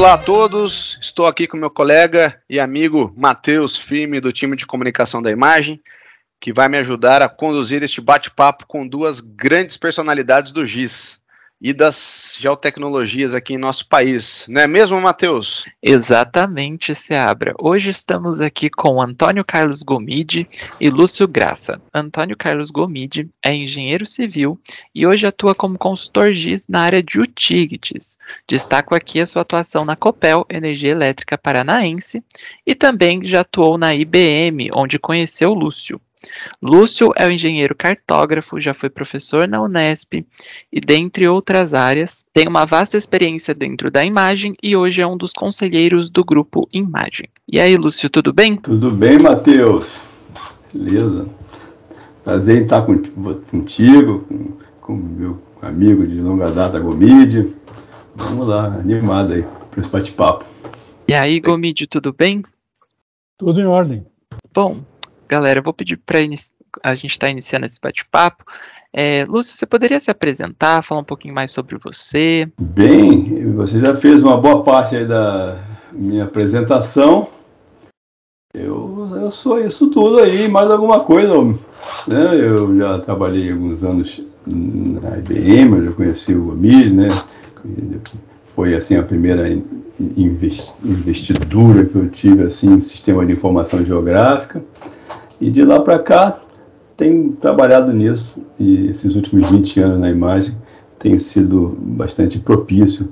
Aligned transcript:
Olá 0.00 0.14
a 0.14 0.18
todos, 0.18 0.96
estou 0.98 1.26
aqui 1.26 1.46
com 1.46 1.58
meu 1.58 1.70
colega 1.70 2.42
e 2.48 2.58
amigo 2.58 3.12
Matheus 3.18 3.76
Firme, 3.76 4.18
do 4.18 4.32
time 4.32 4.56
de 4.56 4.64
comunicação 4.64 5.20
da 5.20 5.30
imagem, 5.30 5.78
que 6.40 6.54
vai 6.54 6.70
me 6.70 6.78
ajudar 6.78 7.20
a 7.20 7.28
conduzir 7.28 7.82
este 7.82 8.00
bate-papo 8.00 8.66
com 8.66 8.88
duas 8.88 9.20
grandes 9.20 9.76
personalidades 9.76 10.52
do 10.52 10.64
GIS 10.64 11.20
e 11.60 11.74
das 11.74 12.36
geotecnologias 12.40 13.34
aqui 13.34 13.54
em 13.54 13.58
nosso 13.58 13.86
país, 13.86 14.46
não 14.48 14.62
é 14.62 14.66
mesmo, 14.66 14.98
Matheus? 15.00 15.66
Exatamente, 15.82 16.94
Seabra. 16.94 17.54
Hoje 17.60 17.90
estamos 17.90 18.40
aqui 18.40 18.70
com 18.70 19.02
Antônio 19.02 19.44
Carlos 19.44 19.82
Gomide 19.82 20.48
e 20.80 20.88
Lúcio 20.88 21.28
Graça. 21.28 21.80
Antônio 21.92 22.36
Carlos 22.36 22.70
Gomide 22.70 23.28
é 23.44 23.54
engenheiro 23.54 24.06
civil 24.06 24.58
e 24.94 25.06
hoje 25.06 25.26
atua 25.26 25.54
como 25.54 25.76
consultor 25.76 26.32
GIS 26.32 26.66
na 26.66 26.80
área 26.80 27.02
de 27.02 27.20
utilities. 27.20 28.18
Destaco 28.48 28.94
aqui 28.94 29.20
a 29.20 29.26
sua 29.26 29.42
atuação 29.42 29.84
na 29.84 29.96
Copel 29.96 30.46
Energia 30.48 30.92
Elétrica 30.92 31.36
Paranaense 31.36 32.24
e 32.66 32.74
também 32.74 33.22
já 33.24 33.40
atuou 33.40 33.76
na 33.76 33.94
IBM, 33.94 34.70
onde 34.72 34.98
conheceu 34.98 35.52
Lúcio. 35.52 36.00
Lúcio 36.60 37.10
é 37.16 37.26
o 37.26 37.30
engenheiro 37.30 37.74
cartógrafo, 37.74 38.60
já 38.60 38.74
foi 38.74 38.90
professor 38.90 39.48
na 39.48 39.62
Unesp 39.62 40.24
e, 40.72 40.80
dentre 40.80 41.26
outras 41.26 41.72
áreas, 41.74 42.24
tem 42.32 42.46
uma 42.46 42.66
vasta 42.66 42.96
experiência 42.96 43.54
dentro 43.54 43.90
da 43.90 44.04
imagem 44.04 44.54
e 44.62 44.76
hoje 44.76 45.00
é 45.00 45.06
um 45.06 45.16
dos 45.16 45.32
conselheiros 45.32 46.10
do 46.10 46.24
grupo 46.24 46.68
Imagem. 46.72 47.28
E 47.48 47.58
aí, 47.58 47.76
Lúcio, 47.76 48.10
tudo 48.10 48.32
bem? 48.32 48.56
Tudo 48.56 48.90
bem, 48.90 49.18
Matheus. 49.18 49.86
Beleza. 50.72 51.26
Prazer 52.22 52.58
em 52.58 52.62
estar 52.62 52.82
contigo, 52.82 54.20
com, 54.28 54.58
com 54.80 54.96
meu 54.96 55.42
amigo 55.62 56.06
de 56.06 56.20
longa 56.20 56.50
data, 56.50 56.78
Gomide. 56.78 57.54
Vamos 58.14 58.46
lá, 58.46 58.66
animado 58.66 59.32
aí 59.32 59.44
para 59.70 59.80
esse 59.80 59.90
bate-papo. 59.90 60.44
E 61.08 61.14
aí, 61.14 61.40
Gomide, 61.40 61.86
tudo 61.86 62.12
bem? 62.12 62.42
Tudo 63.38 63.60
em 63.60 63.64
ordem. 63.64 64.06
Bom, 64.52 64.80
Galera, 65.30 65.60
eu 65.60 65.62
vou 65.62 65.72
pedir 65.72 65.96
para 65.96 66.18
a 66.18 66.22
gente 66.22 67.12
estar 67.12 67.26
tá 67.28 67.30
iniciando 67.30 67.64
esse 67.64 67.78
bate-papo. 67.80 68.44
É, 68.92 69.24
Lúcio, 69.26 69.56
você 69.56 69.64
poderia 69.64 70.00
se 70.00 70.10
apresentar, 70.10 70.82
falar 70.82 71.02
um 71.02 71.04
pouquinho 71.04 71.32
mais 71.32 71.54
sobre 71.54 71.78
você? 71.78 72.48
Bem, 72.58 73.52
você 73.52 73.78
já 73.78 73.94
fez 73.94 74.24
uma 74.24 74.40
boa 74.40 74.64
parte 74.64 74.96
aí 74.96 75.06
da 75.06 75.56
minha 75.92 76.24
apresentação. 76.24 77.28
Eu, 78.52 79.08
eu 79.22 79.30
sou 79.30 79.64
isso 79.64 79.86
tudo 79.90 80.18
aí, 80.18 80.48
mais 80.48 80.68
alguma 80.68 81.04
coisa. 81.04 81.32
Né? 82.08 82.34
Eu 82.34 82.76
já 82.76 82.98
trabalhei 82.98 83.52
alguns 83.52 83.84
anos 83.84 84.20
na 84.44 85.16
IBM, 85.16 85.76
eu 85.76 85.84
já 85.84 85.92
conheci 85.92 86.34
o 86.34 86.50
Amis, 86.50 86.92
né? 86.92 87.06
Foi 88.56 88.74
assim 88.74 88.96
a 88.96 89.04
primeira 89.04 89.48
investidura 90.84 91.86
que 91.86 91.94
eu 91.94 92.08
tive 92.08 92.42
assim 92.42 92.74
em 92.74 92.80
sistema 92.80 93.24
de 93.24 93.32
informação 93.32 93.84
geográfica. 93.84 94.60
E 95.40 95.50
de 95.50 95.64
lá 95.64 95.80
para 95.80 95.98
cá, 95.98 96.38
tenho 96.96 97.32
trabalhado 97.32 97.92
nisso 97.92 98.38
e 98.58 98.88
esses 98.88 99.16
últimos 99.16 99.50
20 99.50 99.80
anos 99.80 99.98
na 100.00 100.10
imagem 100.10 100.54
tem 100.98 101.18
sido 101.18 101.76
bastante 101.80 102.38
propício, 102.38 103.10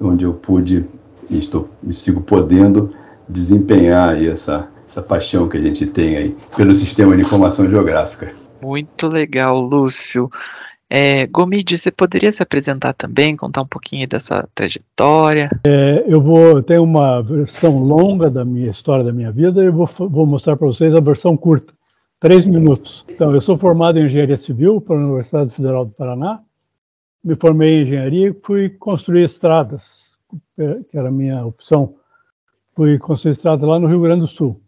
onde 0.00 0.24
eu 0.24 0.34
pude 0.34 0.84
e 1.30 1.38
estou 1.38 1.68
e 1.86 1.94
sigo 1.94 2.20
podendo 2.20 2.92
desempenhar 3.28 4.20
essa, 4.20 4.68
essa 4.88 5.00
paixão 5.00 5.48
que 5.48 5.56
a 5.56 5.62
gente 5.62 5.86
tem 5.86 6.16
aí 6.16 6.36
pelo 6.56 6.74
sistema 6.74 7.14
de 7.14 7.22
informação 7.22 7.68
geográfica. 7.68 8.32
Muito 8.60 9.06
legal, 9.06 9.60
Lúcio. 9.60 10.28
É, 10.90 11.26
Gomide, 11.26 11.76
você 11.76 11.90
poderia 11.90 12.32
se 12.32 12.42
apresentar 12.42 12.94
também, 12.94 13.36
contar 13.36 13.62
um 13.62 13.66
pouquinho 13.66 14.08
da 14.08 14.18
sua 14.18 14.48
trajetória? 14.54 15.50
É, 15.64 16.04
eu 16.06 16.20
vou 16.20 16.62
ter 16.62 16.80
uma 16.80 17.20
versão 17.22 17.78
longa 17.78 18.30
da 18.30 18.44
minha 18.44 18.70
história 18.70 19.04
da 19.04 19.12
minha 19.12 19.30
vida 19.30 19.62
e 19.62 19.68
vou, 19.68 19.86
vou 19.86 20.24
mostrar 20.24 20.56
para 20.56 20.66
vocês 20.66 20.94
a 20.94 21.00
versão 21.00 21.36
curta, 21.36 21.74
três 22.18 22.46
minutos. 22.46 23.04
Então, 23.08 23.34
eu 23.34 23.40
sou 23.40 23.58
formado 23.58 23.98
em 23.98 24.06
engenharia 24.06 24.36
civil 24.36 24.80
pela 24.80 24.98
Universidade 24.98 25.50
Federal 25.50 25.84
do 25.84 25.92
Paraná, 25.92 26.40
me 27.22 27.36
formei 27.36 27.80
em 27.80 27.82
engenharia 27.82 28.28
e 28.30 28.36
fui 28.42 28.70
construir 28.70 29.24
estradas, 29.24 30.16
que 30.56 30.96
era 30.96 31.08
a 31.08 31.12
minha 31.12 31.44
opção. 31.44 31.96
Fui 32.70 32.98
construir 32.98 33.32
estradas 33.32 33.68
lá 33.68 33.78
no 33.78 33.88
Rio 33.88 34.00
Grande 34.00 34.22
do 34.22 34.26
Sul. 34.26 34.58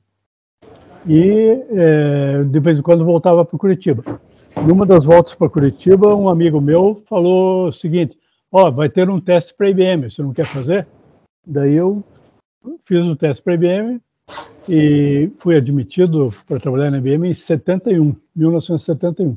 E 1.07 1.63
é, 1.71 2.43
de 2.45 2.61
vez 2.61 2.79
em 2.79 2.83
quando 2.83 3.05
voltava 3.05 3.45
para 3.45 3.59
Curitiba. 3.59 4.21
Numa 4.57 4.85
das 4.85 5.05
voltas 5.05 5.35
para 5.35 5.49
Curitiba, 5.49 6.15
um 6.15 6.29
amigo 6.29 6.61
meu 6.61 6.97
falou 7.09 7.69
o 7.69 7.73
seguinte: 7.73 8.19
Ó, 8.53 8.69
oh, 8.69 8.73
vai 8.73 8.89
ter 8.89 9.09
um 9.09 9.21
teste 9.21 9.55
para 9.55 9.71
IBM, 9.71 10.11
você 10.11 10.23
não 10.23 10.33
quer 10.33 10.47
fazer? 10.47 10.87
Daí 11.47 11.75
eu 11.75 12.05
fiz 12.85 13.07
o 13.07 13.17
teste 13.17 13.43
para 13.43 13.55
IBM 13.55 14.01
e 14.69 15.31
fui 15.39 15.57
admitido 15.57 16.33
para 16.47 16.61
trabalhar 16.61 16.91
na 16.91 16.99
IBM 16.99 17.29
em 17.29 17.35
71, 17.35 18.15
1971. 18.35 19.37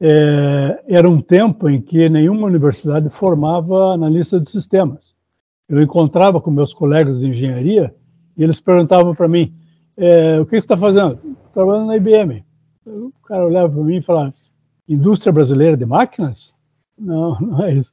É, 0.00 0.84
era 0.88 1.08
um 1.08 1.20
tempo 1.20 1.68
em 1.68 1.80
que 1.80 2.08
nenhuma 2.08 2.46
universidade 2.46 3.08
formava 3.08 3.94
analista 3.94 4.38
de 4.38 4.48
sistemas. 4.48 5.14
Eu 5.68 5.80
encontrava 5.80 6.40
com 6.40 6.50
meus 6.50 6.74
colegas 6.74 7.18
de 7.18 7.28
engenharia 7.28 7.94
e 8.36 8.44
eles 8.44 8.60
perguntavam 8.60 9.14
para 9.14 9.26
mim: 9.26 9.52
é, 9.96 10.38
o 10.38 10.44
que 10.44 10.52
você 10.52 10.58
está 10.58 10.76
fazendo? 10.76 11.18
Trabalhando 11.52 11.86
na 11.86 11.96
IBM. 11.96 12.44
O 12.86 13.12
cara 13.24 13.46
olhava 13.46 13.72
para 13.72 13.82
mim 13.82 13.96
e 13.96 14.02
falava: 14.02 14.34
indústria 14.88 15.32
brasileira 15.32 15.76
de 15.76 15.86
máquinas? 15.86 16.54
Não, 16.98 17.38
não 17.40 17.64
é 17.64 17.74
isso. 17.74 17.92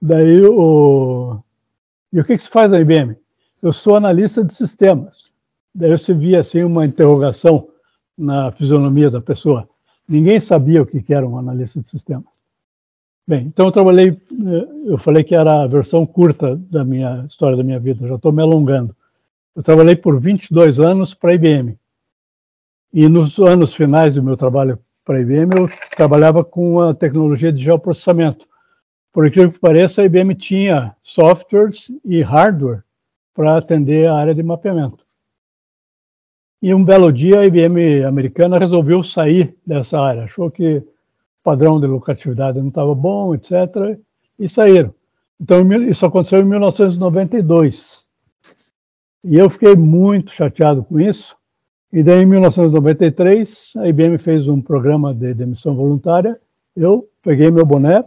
Daí 0.00 0.42
o. 0.44 1.38
E 2.12 2.20
o 2.20 2.24
que, 2.24 2.36
que 2.36 2.42
se 2.42 2.48
faz 2.48 2.70
na 2.70 2.80
IBM? 2.80 3.16
Eu 3.62 3.72
sou 3.72 3.96
analista 3.96 4.44
de 4.44 4.52
sistemas. 4.52 5.32
Daí 5.74 5.90
você 5.90 6.12
via 6.12 6.40
assim 6.40 6.62
uma 6.62 6.84
interrogação 6.84 7.68
na 8.18 8.52
fisionomia 8.52 9.08
da 9.08 9.20
pessoa. 9.20 9.68
Ninguém 10.06 10.38
sabia 10.40 10.82
o 10.82 10.86
que 10.86 11.14
era 11.14 11.26
um 11.26 11.38
analista 11.38 11.80
de 11.80 11.88
sistemas. 11.88 12.32
Bem, 13.26 13.46
então 13.46 13.66
eu 13.66 13.72
trabalhei, 13.72 14.08
eh, 14.10 14.68
eu 14.86 14.98
falei 14.98 15.22
que 15.22 15.34
era 15.34 15.62
a 15.62 15.66
versão 15.66 16.04
curta 16.04 16.56
da 16.56 16.84
minha 16.84 17.24
história 17.24 17.56
da 17.56 17.62
minha 17.62 17.78
vida, 17.78 18.06
já 18.06 18.16
estou 18.16 18.32
me 18.32 18.42
alongando. 18.42 18.94
Eu 19.54 19.62
trabalhei 19.62 19.94
por 19.94 20.20
22 20.20 20.80
anos 20.80 21.14
para 21.14 21.30
a 21.30 21.34
IBM. 21.34 21.78
E 22.92 23.08
nos 23.08 23.38
anos 23.38 23.74
finais 23.74 24.14
do 24.14 24.22
meu 24.22 24.36
trabalho 24.36 24.78
para 25.04 25.16
a 25.16 25.20
IBM, 25.20 25.56
eu 25.56 25.70
trabalhava 25.96 26.44
com 26.44 26.80
a 26.80 26.94
tecnologia 26.94 27.52
de 27.52 27.62
geoprocessamento. 27.62 28.46
Por 29.12 29.26
incrível 29.26 29.52
que 29.52 29.58
pareça, 29.58 30.02
a 30.02 30.04
IBM 30.04 30.34
tinha 30.34 30.94
softwares 31.02 31.90
e 32.04 32.20
hardware 32.20 32.82
para 33.34 33.56
atender 33.56 34.08
a 34.08 34.14
área 34.14 34.34
de 34.34 34.42
mapeamento. 34.42 35.04
E 36.60 36.72
um 36.72 36.84
belo 36.84 37.12
dia, 37.12 37.40
a 37.40 37.46
IBM 37.46 38.04
americana 38.04 38.58
resolveu 38.58 39.02
sair 39.02 39.56
dessa 39.66 39.98
área. 39.98 40.24
Achou 40.24 40.50
que 40.50 40.76
o 40.76 40.84
padrão 41.42 41.80
de 41.80 41.86
lucratividade 41.86 42.60
não 42.60 42.68
estava 42.68 42.94
bom, 42.94 43.34
etc. 43.34 43.98
E 44.38 44.48
saíram. 44.48 44.94
Então, 45.40 45.66
isso 45.82 46.06
aconteceu 46.06 46.40
em 46.40 46.44
1992. 46.44 48.04
E 49.24 49.36
eu 49.36 49.50
fiquei 49.50 49.74
muito 49.74 50.30
chateado 50.30 50.84
com 50.84 51.00
isso, 51.00 51.36
e 51.92 52.02
daí, 52.02 52.22
em 52.22 52.26
1993, 52.26 53.74
a 53.76 53.86
IBM 53.86 54.16
fez 54.16 54.48
um 54.48 54.62
programa 54.62 55.12
de 55.12 55.34
demissão 55.34 55.74
voluntária. 55.74 56.40
Eu 56.74 57.06
peguei 57.22 57.50
meu 57.50 57.66
boné 57.66 58.02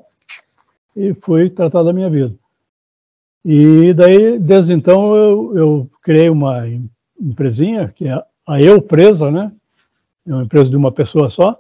e 0.96 1.13
fui 1.13 1.51
tratar 1.51 1.84
da 1.84 1.94
minha 1.94 2.09
vida. 2.09 2.34
E 3.44 3.94
daí, 3.94 4.40
desde 4.40 4.74
então, 4.74 5.16
eu, 5.16 5.51
eu 5.56 5.90
criei 6.01 6.31
uma 6.31 6.63
empresinha, 7.22 7.94
que 7.95 8.07
é 8.07 8.24
a 8.47 8.59
Eu 8.59 8.81
Presa, 8.81 9.29
né? 9.29 9.51
É 10.25 10.34
uma 10.34 10.44
empresa 10.44 10.68
de 10.68 10.75
uma 10.75 10.91
pessoa 10.91 11.29
só. 11.29 11.56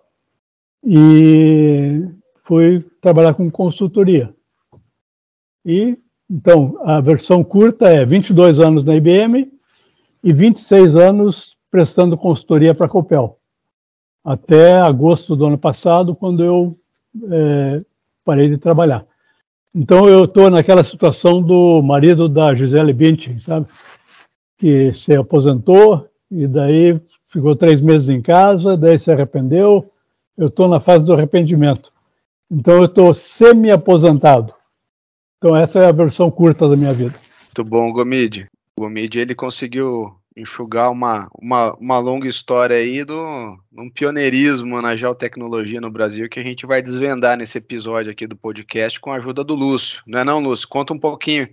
E 0.83 2.07
fui 2.37 2.83
trabalhar 2.99 3.35
com 3.35 3.51
consultoria. 3.51 4.33
E, 5.63 5.95
então, 6.27 6.79
a 6.83 6.99
versão 7.01 7.43
curta 7.43 7.87
é 7.87 8.03
22 8.03 8.59
anos 8.59 8.83
na 8.83 8.95
IBM 8.95 9.51
e 10.23 10.33
26 10.33 10.95
anos 10.95 11.54
prestando 11.75 12.15
consultoria 12.15 12.73
para 12.73 12.85
a 12.85 12.89
Copel, 12.89 13.37
até 14.23 14.77
agosto 14.77 15.35
do 15.35 15.45
ano 15.45 15.57
passado, 15.57 16.15
quando 16.15 16.41
eu 16.41 16.73
é, 17.29 17.81
parei 18.23 18.47
de 18.47 18.57
trabalhar. 18.57 19.05
Então 19.75 20.07
eu 20.07 20.23
estou 20.23 20.49
naquela 20.49 20.85
situação 20.85 21.41
do 21.41 21.81
marido 21.83 22.29
da 22.29 22.55
Gisele 22.55 22.93
Bündchen, 22.93 23.39
sabe? 23.39 23.67
Que 24.57 24.93
se 24.93 25.17
aposentou 25.17 26.07
e 26.31 26.47
daí 26.47 26.97
ficou 27.29 27.57
três 27.57 27.81
meses 27.81 28.07
em 28.07 28.21
casa, 28.21 28.77
daí 28.77 28.97
se 28.97 29.11
arrependeu. 29.11 29.91
Eu 30.37 30.47
estou 30.47 30.69
na 30.69 30.79
fase 30.79 31.05
do 31.05 31.11
arrependimento. 31.11 31.91
Então 32.49 32.75
eu 32.75 32.85
estou 32.85 33.13
semi-aposentado. 33.13 34.53
Então 35.37 35.53
essa 35.53 35.79
é 35.79 35.87
a 35.87 35.91
versão 35.91 36.31
curta 36.31 36.69
da 36.69 36.77
minha 36.77 36.93
vida. 36.93 37.15
Muito 37.47 37.69
bom, 37.69 37.91
Gomide. 37.91 38.47
O 38.77 38.83
Gomide 38.83 39.19
ele 39.19 39.35
conseguiu 39.35 40.15
enxugar 40.35 40.91
uma, 40.91 41.29
uma, 41.33 41.73
uma 41.75 41.97
longa 41.97 42.27
história 42.27 42.75
aí 42.75 43.03
do 43.05 43.57
um 43.77 43.89
pioneirismo 43.89 44.81
na 44.81 44.95
geotecnologia 44.95 45.79
no 45.79 45.89
Brasil 45.89 46.27
que 46.29 46.39
a 46.39 46.43
gente 46.43 46.65
vai 46.65 46.81
desvendar 46.81 47.37
nesse 47.37 47.57
episódio 47.57 48.11
aqui 48.11 48.27
do 48.27 48.35
podcast 48.35 48.99
com 48.99 49.11
a 49.11 49.15
ajuda 49.15 49.43
do 49.43 49.55
Lúcio. 49.55 50.03
Não 50.05 50.19
é 50.19 50.23
não, 50.23 50.39
Lúcio? 50.39 50.67
Conta 50.67 50.93
um 50.93 50.99
pouquinho 50.99 51.47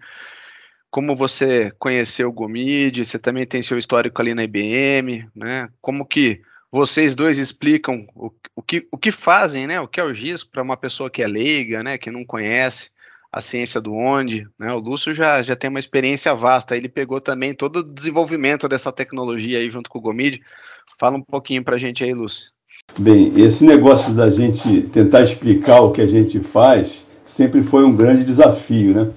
como 0.90 1.16
você 1.16 1.72
conheceu 1.78 2.28
o 2.28 2.32
Gomid, 2.32 3.02
você 3.02 3.18
também 3.18 3.46
tem 3.46 3.62
seu 3.62 3.78
histórico 3.78 4.20
ali 4.20 4.34
na 4.34 4.44
IBM, 4.44 5.26
né? 5.34 5.70
Como 5.80 6.04
que 6.04 6.42
vocês 6.70 7.14
dois 7.14 7.38
explicam 7.38 8.06
o, 8.14 8.30
o, 8.54 8.62
que, 8.62 8.86
o 8.92 8.98
que 8.98 9.10
fazem, 9.10 9.66
né? 9.66 9.80
O 9.80 9.88
que 9.88 9.98
é 9.98 10.04
o 10.04 10.12
GIS 10.12 10.44
para 10.44 10.62
uma 10.62 10.76
pessoa 10.76 11.08
que 11.08 11.22
é 11.22 11.26
leiga, 11.26 11.82
né? 11.82 11.96
Que 11.96 12.10
não 12.10 12.26
conhece 12.26 12.90
a 13.32 13.40
ciência 13.40 13.80
do 13.80 13.94
onde, 13.94 14.46
né? 14.58 14.72
O 14.74 14.78
Lúcio 14.78 15.14
já, 15.14 15.42
já 15.42 15.56
tem 15.56 15.70
uma 15.70 15.78
experiência 15.78 16.34
vasta, 16.34 16.76
ele 16.76 16.88
pegou 16.88 17.18
também 17.18 17.54
todo 17.54 17.76
o 17.78 17.88
desenvolvimento 17.88 18.68
dessa 18.68 18.92
tecnologia 18.92 19.58
aí 19.58 19.70
junto 19.70 19.88
com 19.88 19.98
o 19.98 20.02
Gomid. 20.02 20.42
Fala 20.98 21.16
um 21.16 21.22
pouquinho 21.22 21.64
para 21.64 21.76
a 21.76 21.78
gente 21.78 22.04
aí, 22.04 22.12
Lúcio. 22.12 22.50
Bem, 22.98 23.32
esse 23.40 23.64
negócio 23.64 24.12
da 24.12 24.28
gente 24.28 24.82
tentar 24.82 25.22
explicar 25.22 25.80
o 25.80 25.92
que 25.92 26.02
a 26.02 26.06
gente 26.06 26.40
faz 26.40 27.06
sempre 27.24 27.62
foi 27.62 27.84
um 27.84 27.96
grande 27.96 28.22
desafio, 28.22 28.94
né? 28.94 29.10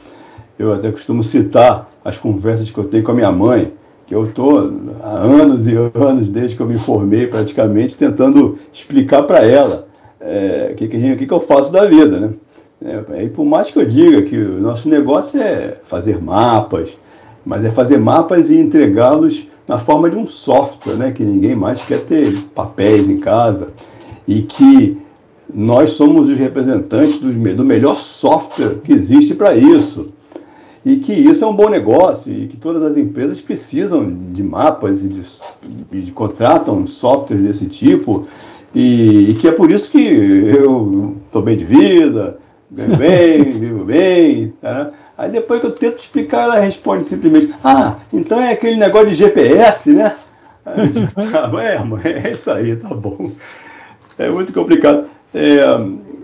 Eu 0.57 0.71
até 0.71 0.89
costumo 0.89 1.21
citar 1.21 1.91
as 2.03 2.18
conversas 2.18 2.71
que 2.71 2.77
eu 2.77 2.85
tenho 2.85 3.03
com 3.03 3.11
a 3.11 3.15
minha 3.15 3.31
mãe, 3.31 3.73
que 4.07 4.15
eu 4.15 4.25
estou 4.25 4.59
há 5.03 5.09
anos 5.09 5.68
e 5.68 5.73
anos, 5.94 6.29
desde 6.29 6.56
que 6.56 6.61
eu 6.61 6.68
me 6.68 6.77
formei 6.77 7.27
praticamente, 7.27 7.97
tentando 7.97 8.57
explicar 8.71 9.23
para 9.23 9.45
ela 9.45 9.89
é, 10.21 10.69
o 10.71 10.75
que, 10.75 10.88
que, 10.88 11.15
que, 11.18 11.27
que 11.27 11.33
eu 11.33 11.39
faço 11.41 11.69
da 11.71 11.85
vida, 11.85 12.18
né? 12.18 12.33
É, 12.83 13.24
e 13.24 13.30
por 13.30 13.45
mais 13.45 13.72
que 13.72 13.80
eu 13.80 13.86
diga 13.86 14.22
que 14.24 14.38
o 14.38 14.60
nosso 14.60 14.89
negócio 14.89 15.42
é 15.42 15.77
fazer 15.83 16.22
mapas, 16.22 16.98
mas 17.45 17.63
é 17.63 17.72
fazer 17.72 17.98
mapas 17.98 18.50
e 18.50 18.57
entregá-los 18.57 19.48
na 19.68 19.80
forma 19.80 20.10
de 20.10 20.18
um 20.18 20.27
software, 20.27 20.95
né? 20.95 21.12
Que 21.12 21.24
ninguém 21.24 21.56
mais 21.56 21.81
quer 21.81 22.01
ter 22.06 22.33
papéis 22.54 23.10
em 23.10 23.18
casa 23.18 23.69
e 24.27 24.42
que 24.42 24.98
nós 25.54 25.92
somos 25.92 26.30
os 26.30 26.38
representantes 26.38 27.19
do, 27.19 27.31
do 27.56 27.63
melhor 27.63 28.00
software 28.00 28.80
que 28.83 28.92
existe 28.92 29.36
para 29.36 29.56
isso 29.56 30.10
e 30.86 30.98
que 30.98 31.13
isso 31.13 31.44
é 31.44 31.48
um 31.48 31.56
bom 31.56 31.69
negócio 31.69 32.31
e 32.31 32.48
que 32.48 32.57
todas 32.57 32.83
as 32.83 32.98
empresas 32.98 33.42
precisam 33.42 34.12
de 34.31 34.44
mapas 34.44 35.04
e, 35.04 35.07
de, 35.07 36.01
de 36.01 36.12
contratam 36.12 36.86
softwares 36.86 37.44
desse 37.44 37.66
tipo 37.66 38.28
e, 38.74 39.31
e, 39.31 39.33
que 39.36 39.48
é 39.48 39.51
por 39.51 39.71
isso 39.71 39.89
que 39.89 40.00
eu 40.00 41.16
estou 41.25 41.42
bem 41.42 41.57
de 41.57 41.63
vida, 41.63 42.38
ganho 42.71 42.97
bem, 42.97 43.44
vivo 43.51 43.85
bem. 43.85 44.53
Tá? 44.62 44.91
Aí 45.17 45.31
depois 45.31 45.62
que 45.62 45.67
eu 45.67 45.71
tento 45.71 46.00
explicar, 46.00 46.44
ela 46.44 46.59
responde 46.59 47.07
simplesmente: 47.07 47.53
Ah, 47.63 47.97
então 48.12 48.39
é 48.39 48.51
aquele 48.51 48.75
negócio 48.75 49.09
de 49.09 49.15
GPS, 49.15 49.91
né? 49.91 50.15
Aí, 50.65 50.91
ah, 51.33 51.63
é, 51.63 51.79
mãe, 51.79 52.01
é 52.06 52.31
isso 52.31 52.51
aí, 52.51 52.75
tá 52.75 52.89
bom. 52.89 53.31
É 54.17 54.29
muito 54.29 54.51
complicado. 54.51 55.06
É, 55.33 55.59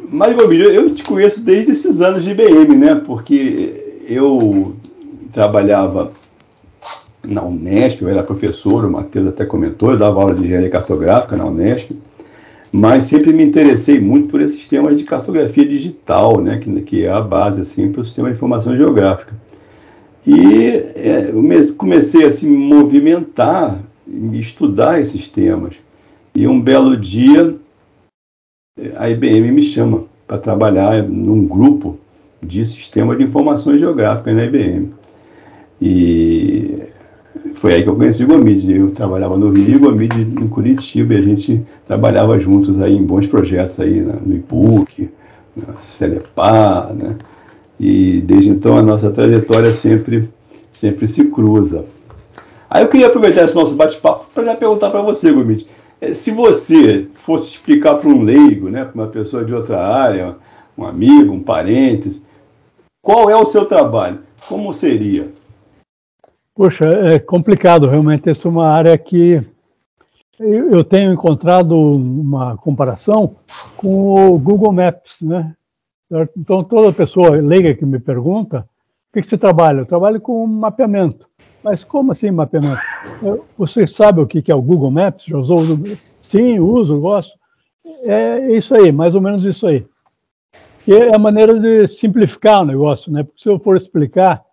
mas, 0.09 0.35
Bobinho, 0.35 0.65
eu 0.65 0.93
te 0.93 1.03
conheço 1.03 1.41
desde 1.41 1.71
esses 1.71 2.01
anos 2.01 2.23
de 2.23 2.31
IBM, 2.31 2.75
né? 2.75 2.95
Porque 2.95 4.01
eu 4.07 4.75
trabalhava 5.31 6.11
na 7.23 7.43
Unesp, 7.43 8.01
eu 8.01 8.09
era 8.09 8.23
professor, 8.23 8.83
o 8.83 8.91
Matheus 8.91 9.27
até 9.27 9.45
comentou, 9.45 9.91
eu 9.91 9.97
dava 9.97 10.19
aula 10.19 10.33
de 10.33 10.43
engenharia 10.43 10.69
cartográfica 10.69 11.37
na 11.37 11.45
Unesp 11.45 11.91
mas 12.71 13.05
sempre 13.05 13.33
me 13.33 13.43
interessei 13.43 13.99
muito 13.99 14.29
por 14.29 14.39
esses 14.39 14.65
temas 14.67 14.97
de 14.97 15.03
cartografia 15.03 15.67
digital, 15.67 16.39
né, 16.39 16.57
que, 16.57 16.81
que 16.81 17.05
é 17.05 17.11
a 17.11 17.19
base 17.19 17.61
assim, 17.61 17.91
para 17.91 18.01
o 18.01 18.05
sistema 18.05 18.29
de 18.29 18.35
informação 18.35 18.75
geográfica. 18.77 19.33
E 20.25 20.67
é, 20.95 21.31
comecei 21.77 22.25
a 22.25 22.31
se 22.31 22.47
movimentar, 22.47 23.79
estudar 24.33 25.01
esses 25.01 25.27
temas. 25.27 25.75
E 26.33 26.47
um 26.47 26.61
belo 26.61 26.95
dia, 26.95 27.55
a 28.95 29.09
IBM 29.09 29.51
me 29.51 29.63
chama 29.63 30.05
para 30.25 30.37
trabalhar 30.37 31.03
num 31.03 31.45
grupo 31.45 31.97
de 32.41 32.65
sistema 32.65 33.15
de 33.15 33.23
informações 33.23 33.79
geográficas 33.79 34.35
na 34.35 34.45
IBM. 34.45 34.93
E 35.81 36.70
foi 37.61 37.75
aí 37.75 37.83
que 37.83 37.89
eu 37.89 37.95
conheci 37.95 38.23
o 38.23 38.27
Gomide. 38.27 38.75
Eu 38.75 38.89
trabalhava 38.89 39.37
no 39.37 39.51
Rio 39.51 39.77
o 39.77 39.79
Gomide 39.81 40.19
em 40.19 40.47
Curitiba 40.47 41.13
e 41.13 41.17
a 41.17 41.21
gente 41.21 41.61
trabalhava 41.85 42.39
juntos 42.39 42.81
aí 42.81 42.97
em 42.97 43.03
bons 43.03 43.27
projetos 43.27 43.79
aí 43.79 44.01
no 44.01 44.35
IPUC, 44.35 45.11
na 45.55 45.75
Celepar, 45.83 46.91
né? 46.91 47.17
E 47.79 48.19
desde 48.21 48.49
então 48.49 48.77
a 48.77 48.81
nossa 48.81 49.11
trajetória 49.11 49.71
sempre, 49.73 50.27
sempre 50.71 51.07
se 51.07 51.25
cruza. 51.25 51.85
Aí 52.67 52.83
eu 52.83 52.87
queria 52.87 53.07
aproveitar 53.07 53.43
esse 53.43 53.53
nosso 53.53 53.75
bate-papo 53.75 54.25
para 54.33 54.43
já 54.43 54.55
perguntar 54.55 54.89
para 54.89 55.01
você, 55.03 55.31
Gomide. 55.31 55.67
Eh, 56.01 56.15
se 56.15 56.31
você 56.31 57.05
fosse 57.13 57.49
explicar 57.49 57.97
para 57.97 58.09
um 58.09 58.23
leigo, 58.23 58.69
né, 58.69 58.85
para 58.85 58.99
uma 58.99 59.07
pessoa 59.07 59.45
de 59.45 59.53
outra 59.53 59.85
área, 59.85 60.35
um 60.75 60.83
amigo, 60.83 61.31
um 61.31 61.39
parente, 61.39 62.23
qual 63.03 63.29
é 63.29 63.35
o 63.35 63.45
seu 63.45 63.65
trabalho? 63.65 64.17
Como 64.47 64.73
seria? 64.73 65.29
Poxa, 66.61 66.85
é 66.85 67.17
complicado 67.17 67.89
realmente. 67.89 68.29
Essa 68.29 68.47
é 68.47 68.51
uma 68.51 68.67
área 68.67 68.95
que 68.95 69.43
eu 70.39 70.83
tenho 70.83 71.11
encontrado 71.11 71.75
uma 71.75 72.55
comparação 72.55 73.35
com 73.75 74.29
o 74.29 74.37
Google 74.37 74.71
Maps, 74.71 75.23
né? 75.23 75.55
Então, 76.37 76.63
toda 76.63 76.93
pessoa 76.93 77.31
leiga 77.31 77.73
que 77.73 77.83
me 77.83 77.97
pergunta, 77.97 78.59
o 79.09 79.13
que, 79.19 79.23
você 79.23 79.39
trabalha? 79.39 79.79
Eu 79.79 79.87
trabalho 79.87 80.21
com 80.21 80.45
mapeamento. 80.45 81.27
Mas 81.63 81.83
como 81.83 82.11
assim 82.11 82.29
mapeamento? 82.29 82.79
Você 83.57 83.87
sabe 83.87 84.21
o 84.21 84.27
que 84.27 84.51
é 84.51 84.55
o 84.55 84.61
Google 84.61 84.91
Maps? 84.91 85.25
Já 85.25 85.39
usou? 85.39 85.63
Sim, 86.21 86.59
uso, 86.59 86.99
gosto. 86.99 87.33
É 88.03 88.55
isso 88.55 88.75
aí, 88.75 88.91
mais 88.91 89.15
ou 89.15 89.21
menos 89.21 89.43
isso 89.43 89.65
aí. 89.65 89.83
E 90.87 90.93
é 90.93 91.15
a 91.15 91.17
maneira 91.17 91.59
de 91.59 91.87
simplificar 91.87 92.61
o 92.61 92.65
negócio, 92.65 93.11
né? 93.11 93.23
Porque 93.23 93.41
se 93.41 93.49
eu 93.49 93.57
for 93.57 93.75
explicar, 93.75 94.45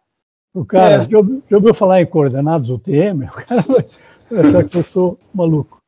o 0.54 0.64
cara, 0.64 1.02
é. 1.02 1.08
já, 1.08 1.18
ouviu, 1.18 1.42
já, 1.50 1.56
ouviu 1.56 1.74
falar 1.74 2.00
em 2.00 2.06
coordenadas 2.06 2.70
UTM? 2.70 3.28
O 4.30 4.36
cara 4.36 4.42
vai 4.42 4.50
achar 4.50 4.64
que 4.64 4.76
eu 4.76 4.84
sou 4.84 5.18
maluco. 5.34 5.78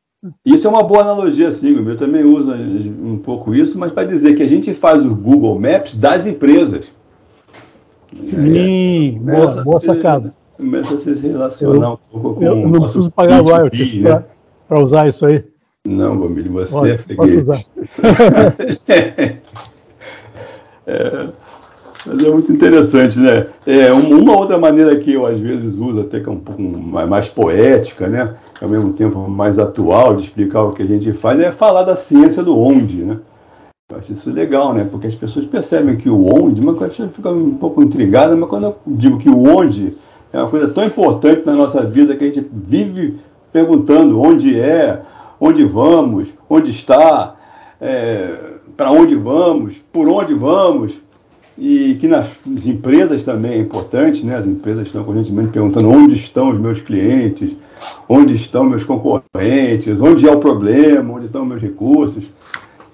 Isso 0.43 0.65
é 0.65 0.69
uma 0.69 0.83
boa 0.83 1.01
analogia, 1.01 1.51
sim, 1.51 1.75
eu 1.87 1.97
também 1.97 2.23
uso 2.23 2.51
um 2.53 3.17
pouco 3.17 3.53
isso, 3.53 3.77
mas 3.77 3.91
para 3.91 4.07
dizer 4.07 4.35
que 4.35 4.43
a 4.43 4.47
gente 4.47 4.73
faz 4.73 5.03
o 5.03 5.15
Google 5.15 5.59
Maps 5.59 5.95
das 5.95 6.25
empresas. 6.25 6.91
Sim, 8.23 9.17
é, 9.17 9.19
boa, 9.19 9.63
boa 9.63 9.79
sacada. 9.79 10.31
Começa 10.57 10.95
a 10.95 10.99
se 10.99 11.13
relacionar 11.13 11.87
eu, 11.87 11.99
um 12.13 12.21
pouco 12.21 12.39
com 12.39 12.45
Eu 12.45 12.67
não 12.67 12.81
preciso 12.81 13.11
pagar 13.11 13.41
royalties 13.41 14.01
né? 14.01 14.23
para 14.67 14.79
usar 14.79 15.07
isso 15.07 15.25
aí. 15.25 15.43
Não, 15.85 16.17
Gomilho, 16.17 16.51
você 16.51 16.73
Pode, 16.73 16.91
é 16.91 16.97
freguês. 16.97 17.33
Posso 17.33 17.41
usar. 17.41 17.65
é, 20.85 21.29
mas 22.05 22.23
é 22.23 22.29
muito 22.29 22.51
interessante, 22.51 23.19
né? 23.19 23.47
É, 23.65 23.91
uma 23.91 24.37
outra 24.37 24.57
maneira 24.57 24.95
que 24.97 25.13
eu 25.13 25.25
às 25.25 25.39
vezes 25.39 25.77
uso, 25.77 26.01
até 26.01 26.19
que 26.19 26.27
é 26.27 26.31
um 26.31 26.39
pouco 26.39 26.61
mais 26.61 27.29
poética, 27.29 28.07
né? 28.07 28.35
Ao 28.61 28.67
mesmo 28.67 28.93
tempo 28.93 29.29
mais 29.29 29.59
atual 29.59 30.15
de 30.15 30.23
explicar 30.23 30.63
o 30.63 30.71
que 30.71 30.83
a 30.83 30.85
gente 30.85 31.11
faz, 31.13 31.39
é 31.39 31.51
falar 31.51 31.83
da 31.83 31.95
ciência 31.95 32.41
do 32.41 32.57
onde, 32.57 32.97
né? 32.97 33.17
Eu 33.91 33.97
acho 33.97 34.13
isso 34.13 34.31
legal, 34.31 34.73
né? 34.73 34.87
Porque 34.89 35.07
as 35.07 35.15
pessoas 35.15 35.45
percebem 35.45 35.97
que 35.97 36.09
o 36.09 36.25
onde, 36.33 36.61
uma 36.61 36.73
coisa 36.73 37.09
fica 37.09 37.29
um 37.29 37.55
pouco 37.55 37.83
intrigada, 37.83 38.35
mas 38.35 38.49
quando 38.49 38.63
eu 38.63 38.75
digo 38.87 39.17
que 39.17 39.29
o 39.29 39.43
onde 39.57 39.93
é 40.33 40.37
uma 40.37 40.49
coisa 40.49 40.69
tão 40.69 40.85
importante 40.85 41.45
na 41.45 41.53
nossa 41.53 41.81
vida 41.81 42.15
que 42.15 42.23
a 42.23 42.27
gente 42.27 42.45
vive 42.51 43.19
perguntando 43.51 44.21
onde 44.21 44.59
é, 44.59 45.01
onde 45.39 45.65
vamos, 45.65 46.29
onde 46.49 46.71
está, 46.71 47.35
é, 47.79 48.33
para 48.77 48.91
onde 48.91 49.15
vamos, 49.15 49.75
por 49.91 50.07
onde 50.07 50.33
vamos, 50.33 50.93
e 51.63 51.93
que 52.01 52.07
nas 52.07 52.25
empresas 52.65 53.23
também 53.23 53.51
é 53.51 53.57
importante, 53.57 54.25
né? 54.25 54.35
As 54.35 54.47
empresas 54.47 54.87
estão 54.87 55.03
constantemente 55.03 55.51
perguntando 55.51 55.91
onde 55.91 56.15
estão 56.15 56.49
os 56.49 56.59
meus 56.59 56.81
clientes, 56.81 57.51
onde 58.09 58.33
estão 58.33 58.63
meus 58.63 58.83
concorrentes, 58.83 60.01
onde 60.01 60.27
é 60.27 60.31
o 60.31 60.39
problema, 60.39 61.13
onde 61.13 61.27
estão 61.27 61.45
meus 61.45 61.61
recursos, 61.61 62.23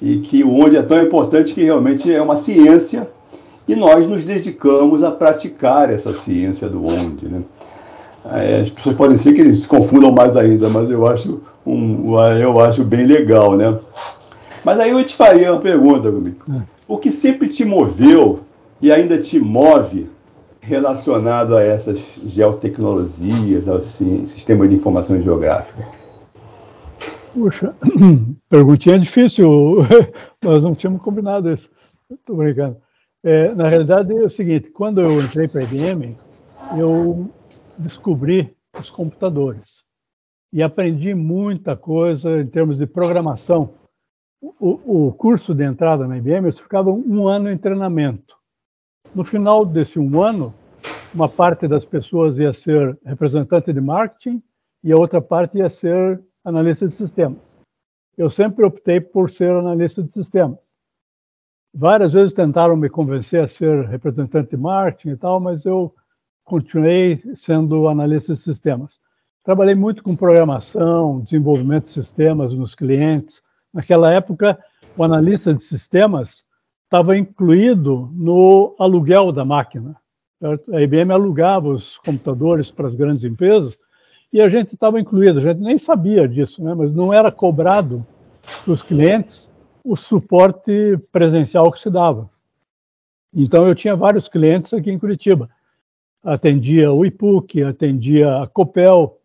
e 0.02 0.18
que 0.18 0.44
o 0.44 0.54
onde 0.54 0.76
é 0.76 0.82
tão 0.82 1.02
importante 1.02 1.54
que 1.54 1.64
realmente 1.64 2.14
é 2.14 2.22
uma 2.22 2.36
ciência 2.36 3.08
e 3.66 3.74
nós 3.74 4.06
nos 4.06 4.26
dedicamos 4.26 5.02
a 5.02 5.12
praticar 5.12 5.90
essa 5.90 6.12
ciência 6.12 6.68
do 6.68 6.86
onde, 6.86 7.26
né? 7.26 7.44
É, 8.34 8.64
as 8.64 8.70
pessoas 8.70 8.98
podem 8.98 9.18
ser 9.18 9.32
que 9.34 9.56
se 9.56 9.66
confundam 9.66 10.12
mais 10.12 10.36
ainda, 10.36 10.68
mas 10.68 10.92
eu 10.92 11.08
acho, 11.08 11.40
um, 11.66 12.20
eu 12.38 12.60
acho 12.60 12.84
bem 12.84 13.06
legal, 13.06 13.56
né? 13.56 13.80
Mas 14.66 14.78
aí 14.78 14.92
eu 14.92 15.02
te 15.06 15.16
faria 15.16 15.54
uma 15.54 15.62
pergunta, 15.62 16.12
comigo. 16.12 16.36
É. 16.54 16.60
O 16.86 16.98
que 16.98 17.10
sempre 17.10 17.48
te 17.48 17.64
moveu 17.64 18.42
e 18.82 18.92
ainda 18.92 19.22
te 19.22 19.40
move 19.40 20.10
relacionado 20.62 21.56
a 21.56 21.64
essas 21.64 22.00
geotecnologias, 22.26 23.68
ao 23.68 23.82
sistema 23.82 24.68
de 24.68 24.76
informação 24.76 25.22
geográfica? 25.22 25.88
Puxa, 27.34 27.76
perguntinha 28.50 29.00
difícil. 29.00 29.78
Nós 30.44 30.64
não 30.64 30.76
tínhamos 30.76 31.02
combinado 31.02 31.52
isso. 31.52 31.70
Estou 32.10 32.36
brincando. 32.36 32.78
É, 33.24 33.54
na 33.54 33.68
realidade, 33.68 34.12
é 34.12 34.24
o 34.24 34.30
seguinte: 34.30 34.70
quando 34.70 35.02
eu 35.02 35.22
entrei 35.22 35.48
para 35.48 35.62
a 35.62 35.64
IBM, 35.64 36.16
eu 36.78 37.30
descobri 37.78 38.56
os 38.80 38.90
computadores 38.90 39.84
e 40.52 40.64
aprendi 40.64 41.14
muita 41.14 41.76
coisa 41.76 42.42
em 42.42 42.48
termos 42.48 42.78
de 42.78 42.86
programação. 42.86 43.74
O, 44.42 45.08
o 45.08 45.14
curso 45.14 45.54
de 45.54 45.64
entrada 45.64 46.08
na 46.08 46.18
IBM, 46.18 46.48
eu 46.48 46.54
ficava 46.54 46.92
um 46.92 47.28
ano 47.28 47.52
em 47.52 47.58
treinamento. 47.58 48.37
No 49.16 49.24
final 49.24 49.66
desse 49.66 50.00
um 50.00 50.22
ano, 50.22 50.54
uma 51.14 51.28
parte 51.28 51.68
das 51.68 51.84
pessoas 51.84 52.38
ia 52.38 52.54
ser 52.54 52.98
representante 53.04 53.74
de 53.74 53.82
marketing 53.82 54.42
e 54.84 54.92
a 54.92 54.98
outra 54.98 55.22
parte 55.22 55.58
ia 55.58 55.70
ser 55.70 56.22
analista 56.44 56.88
de 56.88 56.94
sistemas. 56.94 57.52
Eu 58.18 58.30
sempre 58.30 58.66
optei 58.66 59.00
por 59.00 59.30
ser 59.30 59.52
analista 59.52 60.02
de 60.02 60.12
sistemas. 60.12 60.76
Várias 61.74 62.14
vezes 62.14 62.34
tentaram 62.34 62.76
me 62.76 62.90
convencer 62.90 63.44
a 63.44 63.48
ser 63.48 63.86
representante 63.86 64.52
de 64.52 64.58
marketing 64.58 65.10
e 65.10 65.18
tal, 65.18 65.40
mas 65.40 65.66
eu 65.66 65.94
continuei 66.44 67.22
sendo 67.36 67.88
analista 67.88 68.34
de 68.34 68.40
sistemas. 68.40 69.00
Trabalhei 69.44 69.76
muito 69.76 70.04
com 70.04 70.16
programação, 70.16 71.22
desenvolvimento 71.22 71.84
de 71.84 71.90
sistemas 71.90 72.54
nos 72.54 72.74
clientes. 72.74 73.42
Naquela 73.74 74.12
época, 74.12 74.58
o 74.96 75.04
analista 75.04 75.54
de 75.54 75.64
sistemas 75.64 76.47
estava 76.88 77.18
incluído 77.18 78.10
no 78.14 78.74
aluguel 78.80 79.32
da 79.32 79.44
máquina. 79.44 79.96
Certo? 80.40 80.74
A 80.74 80.82
IBM 80.82 81.12
alugava 81.12 81.68
os 81.68 81.98
computadores 81.98 82.72
para 82.72 82.88
as 82.88 82.96
grandes 82.96 83.24
empresas 83.24 83.78
e 84.32 84.42
a 84.42 84.48
gente 84.48 84.74
estava 84.74 85.00
incluído. 85.00 85.40
A 85.40 85.44
gente 85.44 85.60
nem 85.60 85.78
sabia 85.78 86.28
disso, 86.28 86.64
né? 86.64 86.74
mas 86.74 86.94
não 86.94 87.14
era 87.14 87.32
cobrado 87.32 88.06
dos 88.66 88.82
clientes 88.82 89.50
o 89.84 89.96
suporte 89.96 90.98
presencial 91.12 91.72
que 91.72 91.80
se 91.80 91.90
dava. 91.90 92.30
Então, 93.34 93.68
eu 93.68 93.76
tinha 93.76 93.96
vários 93.96 94.28
clientes 94.28 94.74
aqui 94.74 94.92
em 94.92 95.00
Curitiba. 95.00 95.50
Atendia 96.24 96.92
o 96.92 97.06
IPUC, 97.06 97.64
atendia 97.64 98.42
a 98.42 98.48
Copel. 98.48 99.20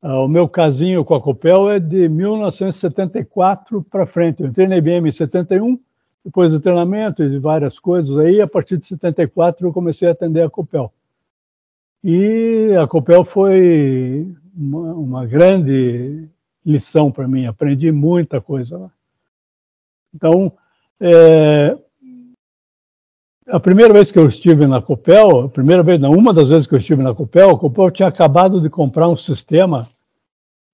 Ah, 0.00 0.20
o 0.20 0.28
meu 0.28 0.48
casinho 0.48 1.04
com 1.04 1.14
a 1.14 1.20
Copel 1.20 1.70
é 1.70 1.78
de 1.78 2.08
1974 2.08 3.82
para 3.90 4.06
frente. 4.06 4.42
Eu 4.42 4.48
entrei 4.48 4.66
na 4.66 4.76
IBM 4.76 5.08
em 5.08 5.12
71, 5.12 5.78
depois 6.24 6.52
do 6.52 6.60
treinamento 6.60 7.22
e 7.22 7.30
de 7.30 7.38
várias 7.38 7.78
coisas 7.78 8.16
aí, 8.18 8.40
a 8.40 8.46
partir 8.46 8.78
de 8.78 8.86
74 8.86 9.66
eu 9.66 9.72
comecei 9.72 10.08
a 10.08 10.12
atender 10.12 10.42
a 10.42 10.50
Copel. 10.50 10.92
E 12.02 12.74
a 12.80 12.86
Copel 12.86 13.24
foi 13.24 14.26
uma, 14.54 14.94
uma 14.94 15.26
grande 15.26 16.28
lição 16.64 17.10
para 17.10 17.26
mim, 17.26 17.46
aprendi 17.46 17.90
muita 17.90 18.40
coisa 18.40 18.78
lá. 18.78 18.90
Então, 20.14 20.52
é, 21.00 21.76
a 23.48 23.58
primeira 23.58 23.92
vez 23.92 24.12
que 24.12 24.18
eu 24.18 24.28
estive 24.28 24.66
na 24.66 24.80
Copel, 24.80 25.40
a 25.40 25.48
primeira 25.48 25.82
vez, 25.82 26.00
não, 26.00 26.12
uma 26.12 26.32
das 26.32 26.48
vezes 26.48 26.66
que 26.66 26.74
eu 26.74 26.78
estive 26.78 27.02
na 27.02 27.14
Copel, 27.14 27.50
a 27.50 27.58
Copel 27.58 27.90
tinha 27.90 28.08
acabado 28.08 28.60
de 28.60 28.70
comprar 28.70 29.08
um 29.08 29.16
sistema 29.16 29.88